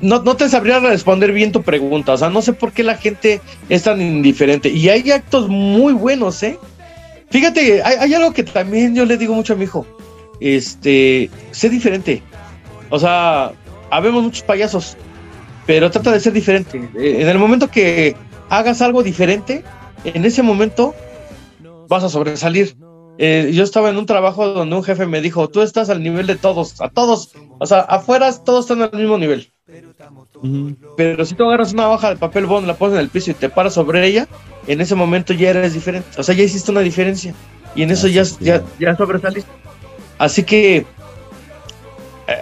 [0.00, 2.96] No, no te sabría responder bien tu pregunta, o sea, no sé por qué la
[2.96, 4.68] gente es tan indiferente.
[4.68, 6.58] Y hay actos muy buenos, ¿eh?
[7.30, 9.86] Fíjate, hay, algo que también yo le digo mucho a mi hijo.
[10.40, 12.22] Este, sé diferente.
[12.90, 13.52] O sea,
[13.90, 14.96] habemos muchos payasos,
[15.66, 16.78] pero trata de ser diferente.
[16.94, 18.16] En el momento que
[18.48, 19.62] hagas algo diferente,
[20.04, 20.94] en ese momento
[21.88, 22.76] vas a sobresalir.
[23.18, 26.26] Eh, yo estaba en un trabajo donde un jefe me dijo, tú estás al nivel
[26.26, 29.52] de todos, a todos, o sea, afuera todos están al mismo nivel.
[30.96, 33.34] Pero si tú agarras una hoja de papel bond, la pones en el piso y
[33.34, 34.26] te paras sobre ella,
[34.66, 36.08] en ese momento ya eres diferente.
[36.18, 37.34] O sea, ya hiciste una diferencia.
[37.74, 39.50] Y en eso ya, ya, ya sobresaliste.
[40.18, 40.86] Así que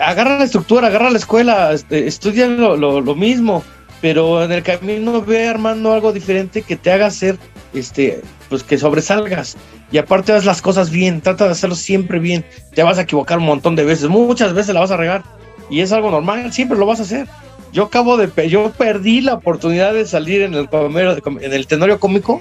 [0.00, 3.62] agarra la estructura, agarra la escuela, este, estudia lo, lo- lo mismo,
[4.00, 7.38] pero en el camino ve armando algo diferente que te haga hacer,
[7.74, 9.56] este, pues que sobresalgas.
[9.92, 12.44] Y aparte haz las cosas bien, trata de hacerlo siempre bien.
[12.74, 15.22] Te vas a equivocar un montón de veces, muchas veces la vas a regar.
[15.70, 17.26] Y es algo normal, siempre lo vas a hacer.
[17.72, 21.98] Yo acabo de, yo perdí la oportunidad de salir en el, comero- en el tenorio
[22.00, 22.40] cómico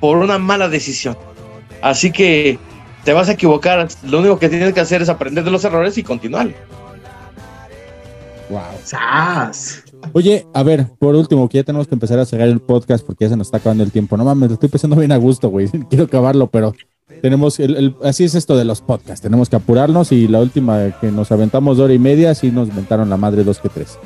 [0.00, 1.16] por una mala decisión.
[1.82, 2.58] Así que
[3.04, 3.86] te vas a equivocar.
[4.04, 6.48] Lo único que tienes que hacer es aprender de los errores y continuar.
[8.48, 8.60] Wow.
[8.82, 9.82] ¡Sas!
[10.12, 13.24] Oye, a ver, por último, que ya tenemos que empezar a cerrar el podcast porque
[13.24, 14.16] ya se nos está acabando el tiempo.
[14.16, 15.68] No mames, lo estoy pensando bien a gusto, güey.
[15.88, 16.74] Quiero acabarlo, pero
[17.22, 19.20] tenemos, el, el- así es esto de los podcasts.
[19.22, 22.70] Tenemos que apurarnos y la última que nos aventamos de hora y media, sí nos
[22.70, 23.98] aventaron la madre dos que tres.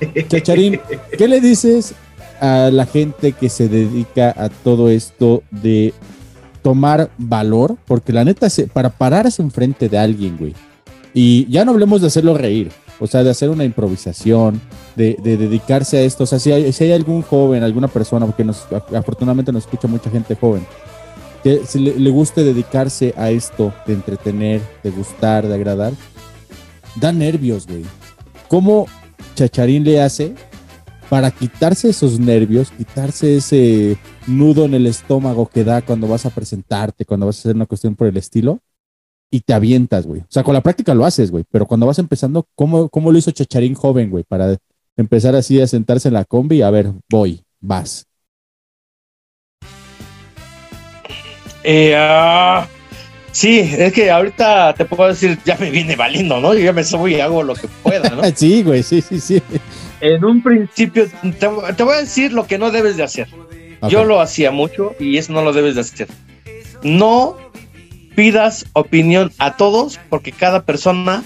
[0.28, 0.80] Chacharín,
[1.16, 1.94] ¿qué le dices
[2.40, 5.94] a la gente que se dedica a todo esto de
[6.62, 7.76] tomar valor?
[7.86, 10.54] Porque la neta, se- para pararse enfrente de alguien, güey,
[11.14, 14.60] y ya no hablemos de hacerlo reír, o sea, de hacer una improvisación,
[14.96, 16.24] de, de dedicarse a esto.
[16.24, 19.88] O sea, si hay, si hay algún joven, alguna persona, porque nos, afortunadamente nos escucha
[19.88, 20.66] mucha gente joven,
[21.42, 25.92] que si le, le guste dedicarse a esto, de entretener, de gustar, de agradar,
[26.96, 27.84] da nervios, güey.
[28.48, 28.86] ¿Cómo
[29.34, 30.34] Chacharín le hace
[31.08, 36.30] para quitarse esos nervios, quitarse ese nudo en el estómago que da cuando vas a
[36.30, 38.60] presentarte, cuando vas a hacer una cuestión por el estilo?
[39.32, 40.20] y te avientas, güey.
[40.20, 43.16] O sea, con la práctica lo haces, güey, pero cuando vas empezando, ¿cómo, cómo lo
[43.16, 44.24] hizo Chacharín joven, güey?
[44.24, 44.58] Para
[44.94, 48.06] empezar así a sentarse en la combi a ver, voy, vas.
[51.64, 52.66] Eh, ah,
[53.30, 56.54] sí, es que ahorita te puedo decir, ya me viene valiendo, ¿no?
[56.54, 58.22] Yo ya me subo y hago lo que pueda, ¿no?
[58.34, 59.42] sí, güey, sí, sí, sí.
[60.00, 63.28] En un principio, te, te voy a decir lo que no debes de hacer.
[63.88, 66.08] Yo lo hacía mucho y eso no lo debes de hacer.
[66.82, 67.36] No
[68.14, 71.24] pidas opinión a todos porque cada persona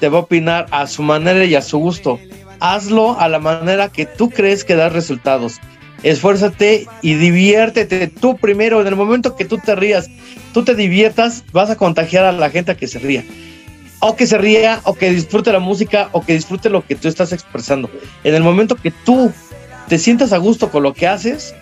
[0.00, 2.18] te va a opinar a su manera y a su gusto.
[2.58, 5.60] Hazlo a la manera que tú crees que da resultados.
[6.02, 8.80] Esfuérzate y diviértete tú primero.
[8.80, 10.08] En el momento que tú te rías,
[10.52, 13.24] tú te diviertas, vas a contagiar a la gente que se ría.
[14.00, 17.08] O que se ría, o que disfrute la música, o que disfrute lo que tú
[17.08, 17.90] estás expresando.
[18.24, 19.30] En el momento que tú
[19.88, 21.54] te sientas a gusto con lo que haces,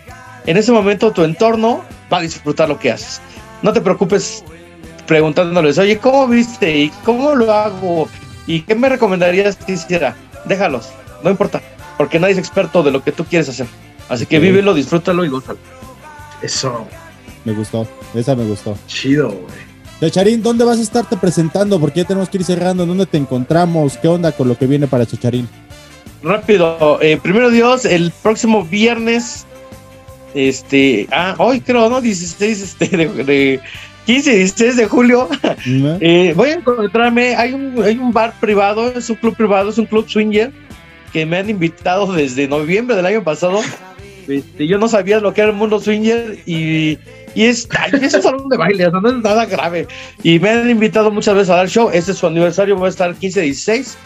[0.46, 3.20] en ese momento tu entorno va a disfrutar lo que haces.
[3.62, 4.44] No te preocupes
[5.06, 6.78] preguntándoles, oye, ¿cómo viste?
[6.78, 8.08] ¿Y cómo lo hago?
[8.46, 10.14] ¿Y qué me recomendarías que hiciera?
[10.44, 10.90] Déjalos,
[11.24, 11.60] no importa,
[11.96, 13.66] porque nadie es experto de lo que tú quieres hacer.
[14.08, 14.42] Así que Ok.
[14.42, 15.58] vívelo, disfrútalo y gózalo.
[16.42, 16.86] Eso.
[17.44, 18.76] Me gustó, esa me gustó.
[18.86, 19.68] Chido, güey.
[20.00, 21.80] Chacharín, ¿dónde vas a estarte presentando?
[21.80, 22.86] Porque ya tenemos que ir cerrando.
[22.86, 23.96] ¿Dónde te encontramos?
[23.96, 25.48] ¿Qué onda con lo que viene para Chacharín?
[26.22, 29.46] Rápido, eh, primero Dios, el próximo viernes,
[30.34, 32.00] este, ah, hoy creo, ¿no?
[32.00, 33.60] 16, este, de, de
[34.06, 35.28] 15, 16 de julio,
[36.00, 39.78] eh, voy a encontrarme, hay un, hay un bar privado, es un club privado, es
[39.78, 40.52] un club swinger,
[41.12, 43.60] que me han invitado desde noviembre del año pasado.
[44.28, 46.98] Este, yo no sabía lo que era el mundo swinger y,
[47.34, 49.86] y es, ay, es un salón de baile, no es nada grave.
[50.22, 51.90] Y me han invitado muchas veces a dar show.
[51.92, 53.96] Este es su aniversario, voy a estar 15-16.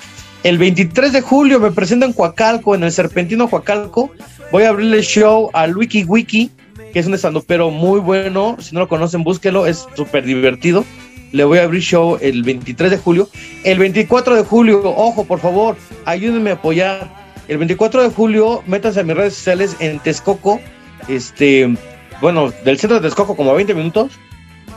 [0.45, 4.11] El 23 de julio me presento en Coacalco, en el Serpentino Coacalco.
[4.51, 6.51] Voy a abrirle show a Wiki Wiki,
[6.93, 8.57] que es un estandopero muy bueno.
[8.61, 10.85] Si no lo conocen, búsquelo, es súper divertido.
[11.31, 13.29] Le voy a abrir show el 23 de julio.
[13.65, 17.22] El 24 de julio, ojo, por favor, ayúdenme a apoyar.
[17.53, 20.59] El 24 de julio, métanse a mis redes sociales en Texcoco,
[21.07, 21.77] este,
[22.23, 24.13] bueno, del centro de Texcoco, como a 20 minutos.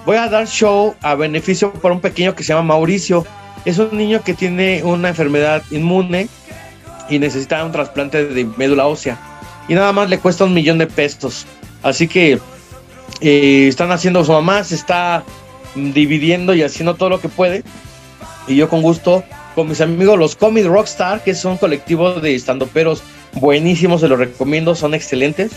[0.06, 3.26] Voy a dar show a beneficio para un pequeño que se llama Mauricio.
[3.64, 6.28] Es un niño que tiene una enfermedad inmune
[7.10, 9.18] y necesita un trasplante de médula ósea.
[9.70, 11.46] Y nada más le cuesta un millón de pesos.
[11.82, 12.40] Así que
[13.22, 15.24] eh, están haciendo, su mamá se está
[15.76, 17.64] dividiendo y haciendo todo lo que puede.
[18.50, 19.24] Y yo con gusto,
[19.56, 23.02] con mis amigos los Comic Rockstar, que es un colectivo de estandoperos
[23.34, 25.54] buenísimos, se los recomiendo, son excelentes.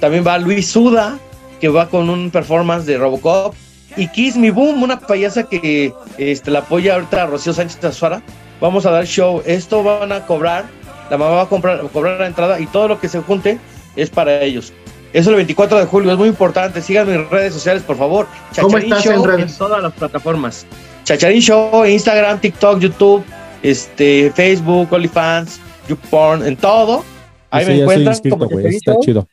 [0.00, 1.18] También va Luis Suda,
[1.60, 3.54] que va con un performance de Robocop.
[3.96, 8.22] Y Kiss Me Boom, una payasa que este, la apoya ahorita a Rocío Sánchez Azuara.
[8.60, 9.42] Vamos a dar show.
[9.44, 10.64] Esto van a cobrar.
[11.10, 13.58] La mamá va a comprar, cobrar la entrada y todo lo que se junte
[13.96, 14.72] es para ellos.
[15.12, 16.80] Eso el 24 de julio, es muy importante.
[16.80, 18.26] Sigan mis redes sociales, por favor.
[18.58, 19.58] ¿Cómo Chacharín estás en Show redes?
[19.58, 20.66] todas las plataformas.
[21.04, 23.22] Chacharín Show, Instagram, TikTok, YouTube,
[23.62, 27.04] este, Facebook, OnlyFans, YouPorn, en todo.
[27.50, 29.28] Ahí Ese me encuentran inscrito, como Está chido.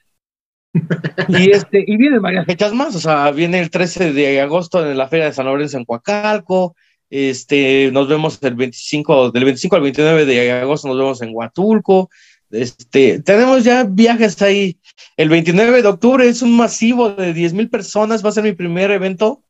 [1.28, 4.98] Y este, y vienen varias fechas más, o sea, viene el 13 de agosto en
[4.98, 6.76] la Feria de San Lorenzo en Coacalco,
[7.10, 12.10] Este, nos vemos el 25, del 25 al 29 de agosto nos vemos en Huatulco.
[12.52, 14.78] Este, tenemos ya viajes ahí.
[15.18, 18.24] El 29 de octubre es un masivo de 10 mil personas.
[18.24, 19.44] Va a ser mi primer evento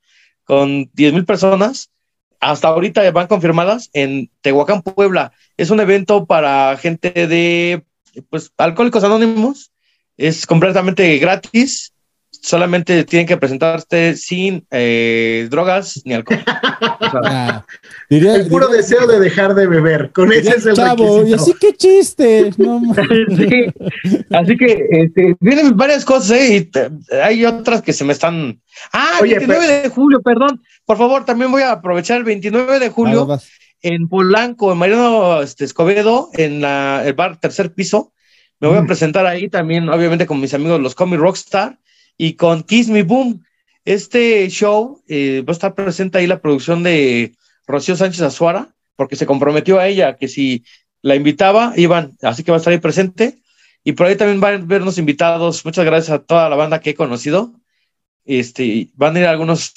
[0.46, 1.92] con 10 mil personas.
[2.40, 5.34] Hasta ahorita van confirmadas en Tehuacán, Puebla.
[5.58, 7.84] Es un evento para gente de
[8.30, 9.72] pues, alcohólicos anónimos.
[10.18, 11.94] Es completamente gratis
[12.42, 16.40] solamente tienen que presentarte sin eh, drogas ni alcohol.
[17.12, 17.66] Ah,
[18.10, 21.74] el puro deseo de dejar de beber, con ese es el Chavo, y así que
[21.74, 22.52] chiste.
[22.58, 22.82] No,
[23.36, 23.66] sí.
[24.30, 26.56] Así que este, vienen varias cosas, ¿eh?
[26.56, 26.90] Y te-
[27.24, 28.62] hay otras que se me están.
[28.94, 30.62] Ah, Oye, 29 de julio, perdón.
[30.86, 33.50] Por favor, también voy a aprovechar el 29 de julio vas.
[33.82, 38.14] en Polanco, en Mariano este, Escobedo, en la, el bar tercer piso.
[38.60, 41.80] Me voy a presentar ahí también, obviamente, con mis amigos los Comic Rockstar
[42.20, 43.44] y con Kiss Me Boom.
[43.86, 47.34] Este show eh, va a estar presente ahí la producción de
[47.66, 50.66] Rocío Sánchez Azuara, porque se comprometió a ella que si
[51.02, 53.40] la invitaba, iban, así que va a estar ahí presente.
[53.86, 55.64] Y por ahí también van a vernos invitados.
[55.64, 57.54] Muchas gracias a toda la banda que he conocido.
[58.26, 59.74] Este, van a ir algunos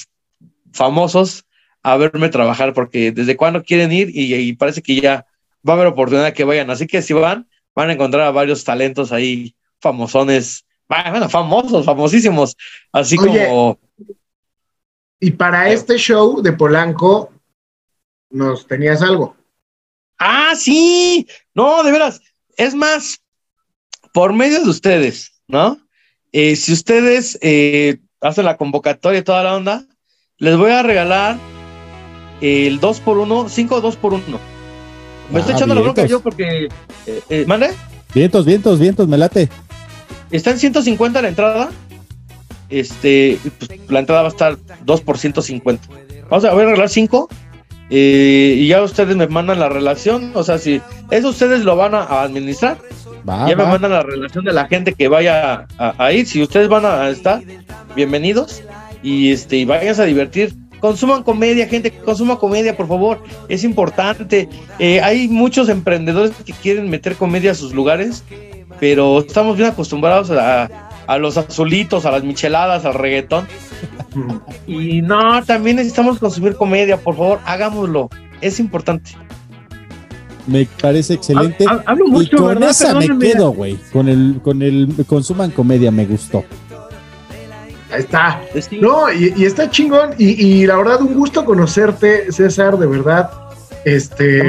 [0.73, 1.45] famosos
[1.85, 5.27] a verme trabajar, porque desde cuando quieren ir y, y parece que ya
[5.67, 6.71] va a haber oportunidad que vayan.
[6.71, 10.67] Así que si van, van a encontrar a varios talentos ahí, famosones,
[11.11, 12.57] bueno, famosos, famosísimos,
[12.93, 13.79] así Oye, como
[15.21, 17.33] Y para este show de Polanco,
[18.31, 19.37] nos tenías algo.
[20.19, 22.21] Ah, sí, no, de veras.
[22.57, 23.21] Es más,
[24.13, 25.79] por medio de ustedes, ¿no?
[26.33, 29.85] Eh, si ustedes eh, hacen la convocatoria y toda la onda,
[30.39, 31.37] les voy a regalar
[32.41, 34.23] el 2 por 1 5 2 por 1
[35.31, 36.69] Me estoy Ah, echando la bronca yo porque.
[37.07, 37.71] Eh, eh, ¿Mande?
[38.15, 39.49] Vientos, vientos, vientos, me late.
[40.33, 41.71] Está en 150 la entrada.
[42.69, 45.87] Este, pues, la entrada va a estar 2 por 150.
[46.31, 47.29] Vamos a, voy a regalar 5.
[47.91, 50.33] y ya ustedes me mandan la relación.
[50.35, 50.81] O sea, si
[51.11, 52.79] eso ustedes lo van a, a administrar,
[53.29, 56.27] Va, ya me mandan la relación de la gente que vaya a, a ir.
[56.27, 57.43] Si ustedes van a estar,
[57.95, 58.63] bienvenidos.
[59.03, 60.55] Y este, y vayan a divertir.
[60.81, 63.23] Consuman comedia, gente, consuma comedia, por favor.
[63.49, 64.49] Es importante.
[64.81, 68.25] Eh, hay muchos emprendedores que quieren meter comedia a sus lugares,
[68.83, 70.69] pero estamos bien acostumbrados a,
[71.07, 73.47] a los azulitos, a las micheladas, al reggaetón.
[74.67, 78.11] Y no, también necesitamos consumir comedia, por favor, hagámoslo.
[78.41, 79.13] Es importante.
[80.49, 81.65] Me parece excelente.
[81.69, 82.71] Ha- ha- hablo y mucho, con ¿verdad?
[82.71, 83.79] esa me quedo, güey.
[83.93, 86.45] Con el, con el consuman comedia me gustó.
[87.93, 88.41] Ahí está.
[88.81, 90.11] No, y, y está chingón.
[90.19, 93.31] Y, y la verdad, un gusto conocerte, César, de verdad.
[93.85, 94.41] Este.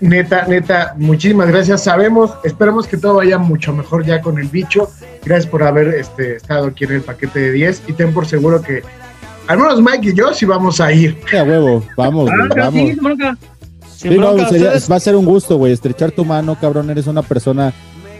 [0.00, 1.82] Neta, neta, muchísimas gracias.
[1.84, 4.88] Sabemos, esperamos que todo vaya mucho mejor ya con el bicho.
[5.24, 8.62] Gracias por haber este, estado aquí en el paquete de 10 y ten por seguro
[8.62, 8.82] que
[9.46, 11.18] al menos Mike y yo sí vamos a ir.
[11.28, 12.80] Sí, a huevo, vamos, güey, Ah, vamos.
[13.96, 16.90] Sí, no, sería- va a ser un gusto, güey, estrechar tu mano, cabrón.
[16.90, 17.72] Eres una persona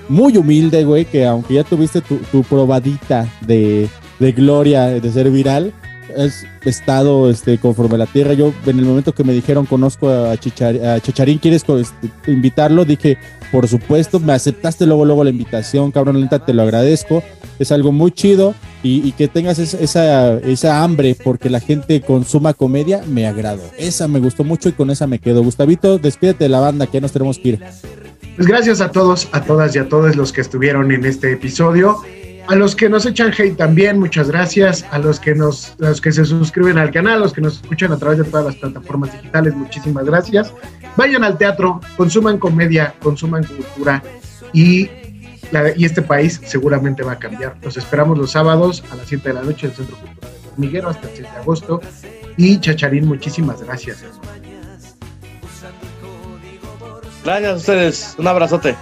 [0.09, 3.89] muy humilde, güey, que aunque ya tuviste tu, tu probadita de,
[4.19, 5.73] de gloria, de ser viral,
[6.17, 8.35] has estado este, conforme a la tierra.
[8.35, 12.85] Yo, en el momento que me dijeron conozco a, Chichar- a Chacharín, ¿quieres este, invitarlo?
[12.85, 13.19] Dije,
[13.53, 17.23] por supuesto, me aceptaste luego, luego la invitación, cabrón, la neta, te lo agradezco.
[17.59, 22.53] Es algo muy chido y, y que tengas esa, esa hambre porque la gente consuma
[22.53, 23.63] comedia, me agrado.
[23.79, 25.43] Esa me gustó mucho y con esa me quedo.
[25.43, 27.61] Gustavito, despídete de la banda, que ya nos tenemos que ir.
[28.35, 31.99] Pues gracias a todos, a todas y a todos los que estuvieron en este episodio.
[32.47, 34.85] A los que nos echan hate también, muchas gracias.
[34.91, 37.91] A los que nos, los que se suscriben al canal, a los que nos escuchan
[37.93, 40.53] a través de todas las plataformas digitales, muchísimas gracias.
[40.97, 44.03] Vayan al teatro, consuman comedia, consuman cultura
[44.53, 44.91] y,
[45.53, 47.57] la- y este país seguramente va a cambiar.
[47.63, 50.49] Los esperamos los sábados a las 7 de la noche en el Centro Cultural de
[50.53, 51.81] Hormiguero hasta el 6 de agosto.
[52.37, 54.05] Y Chacharín, muchísimas gracias.
[57.25, 58.15] Gracias a ustedes.
[58.19, 58.77] Un abrazote.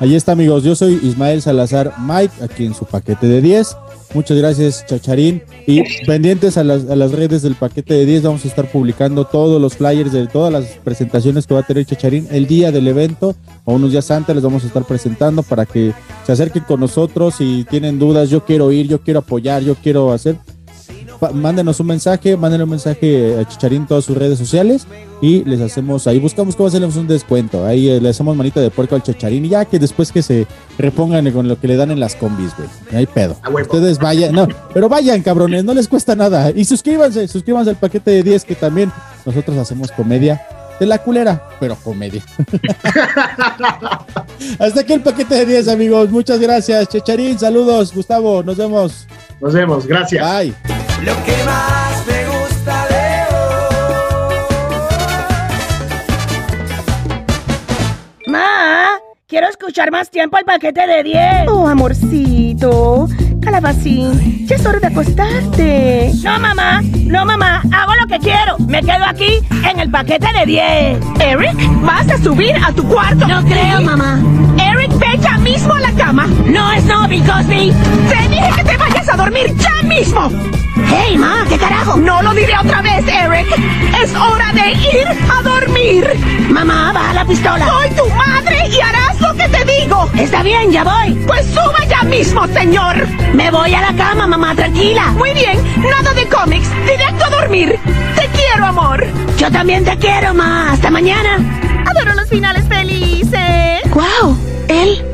[0.00, 0.64] Ahí está, amigos.
[0.64, 3.76] Yo soy Ismael Salazar Mike, aquí en su paquete de 10.
[4.14, 5.42] Muchas gracias, Chacharín.
[5.66, 9.26] Y pendientes a las, a las redes del paquete de 10, vamos a estar publicando
[9.26, 12.88] todos los flyers de todas las presentaciones que va a tener Chacharín el día del
[12.88, 13.36] evento
[13.66, 15.92] o unos días antes les vamos a estar presentando para que
[16.24, 18.30] se acerquen con nosotros si tienen dudas.
[18.30, 20.38] Yo quiero ir, yo quiero apoyar, yo quiero hacer.
[21.34, 24.86] Mándenos un mensaje, mándenle un mensaje a Chicharín en todas sus redes sociales
[25.20, 27.66] y les hacemos, ahí buscamos cómo hacerles un descuento.
[27.66, 30.46] Ahí eh, le hacemos manita de puerco al Chacharín y ya que después que se
[30.78, 32.68] repongan con lo que le dan en las combis, güey.
[32.90, 33.36] No hay pedo.
[33.52, 36.50] Ustedes vayan, no, pero vayan, cabrones, no les cuesta nada.
[36.54, 38.90] Y suscríbanse, suscríbanse al paquete de 10 que también
[39.26, 40.40] nosotros hacemos comedia
[40.80, 42.22] de la culera, pero comedia.
[44.58, 46.10] Hasta aquí el paquete de 10, amigos.
[46.10, 47.38] Muchas gracias, Chacharín.
[47.38, 48.42] Saludos, Gustavo.
[48.42, 49.06] Nos vemos.
[49.40, 49.86] Nos vemos.
[49.86, 50.26] Gracias.
[50.26, 50.54] Bye
[51.04, 54.34] lo que más me gusta de hoy.
[58.26, 58.90] Ma,
[59.26, 61.48] quiero escuchar más tiempo el paquete de 10.
[61.48, 63.08] Oh, amorcito.
[63.40, 66.12] Calabacín, ya es hora de acostarte.
[66.22, 66.82] No, mamá.
[67.06, 67.62] No, mamá.
[67.72, 68.58] Hago lo que quiero.
[68.58, 70.98] Me quedo aquí en el paquete de 10.
[71.20, 73.26] Eric, ¿vas a subir a tu cuarto?
[73.26, 74.20] No creo, mamá.
[74.58, 76.26] Eric, ve ya mismo a la cama.
[76.46, 77.72] No es no, Bill Cosby.
[78.08, 80.30] Te dije que te vayas a dormir ya mismo.
[80.88, 81.96] Hey, ma, ¿qué carajo?
[81.96, 83.46] No lo diré otra vez, Eric.
[84.02, 86.04] Es hora de ir a dormir.
[86.50, 87.66] Mamá, baja la pistola.
[87.66, 90.08] Soy tu madre y harás lo que te digo.
[90.16, 91.14] Está bien, ya voy.
[91.26, 93.06] Pues suba ya mismo, señor.
[93.34, 95.12] Me voy a la cama, mamá, tranquila.
[95.12, 96.68] Muy bien, nada de cómics.
[96.84, 97.78] Directo a dormir.
[98.16, 99.04] Te quiero, amor.
[99.38, 100.72] Yo también te quiero, ma.
[100.72, 101.38] Hasta mañana.
[101.86, 103.80] Adoro los finales felices.
[103.94, 104.36] ¡Wow!
[104.68, 105.04] Él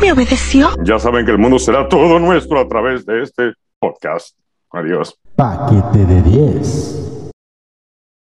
[0.00, 0.70] me obedeció.
[0.84, 4.36] Ya saben que el mundo será todo nuestro a través de este podcast.
[4.72, 5.16] Adiós.
[5.36, 7.17] Paquete de 10.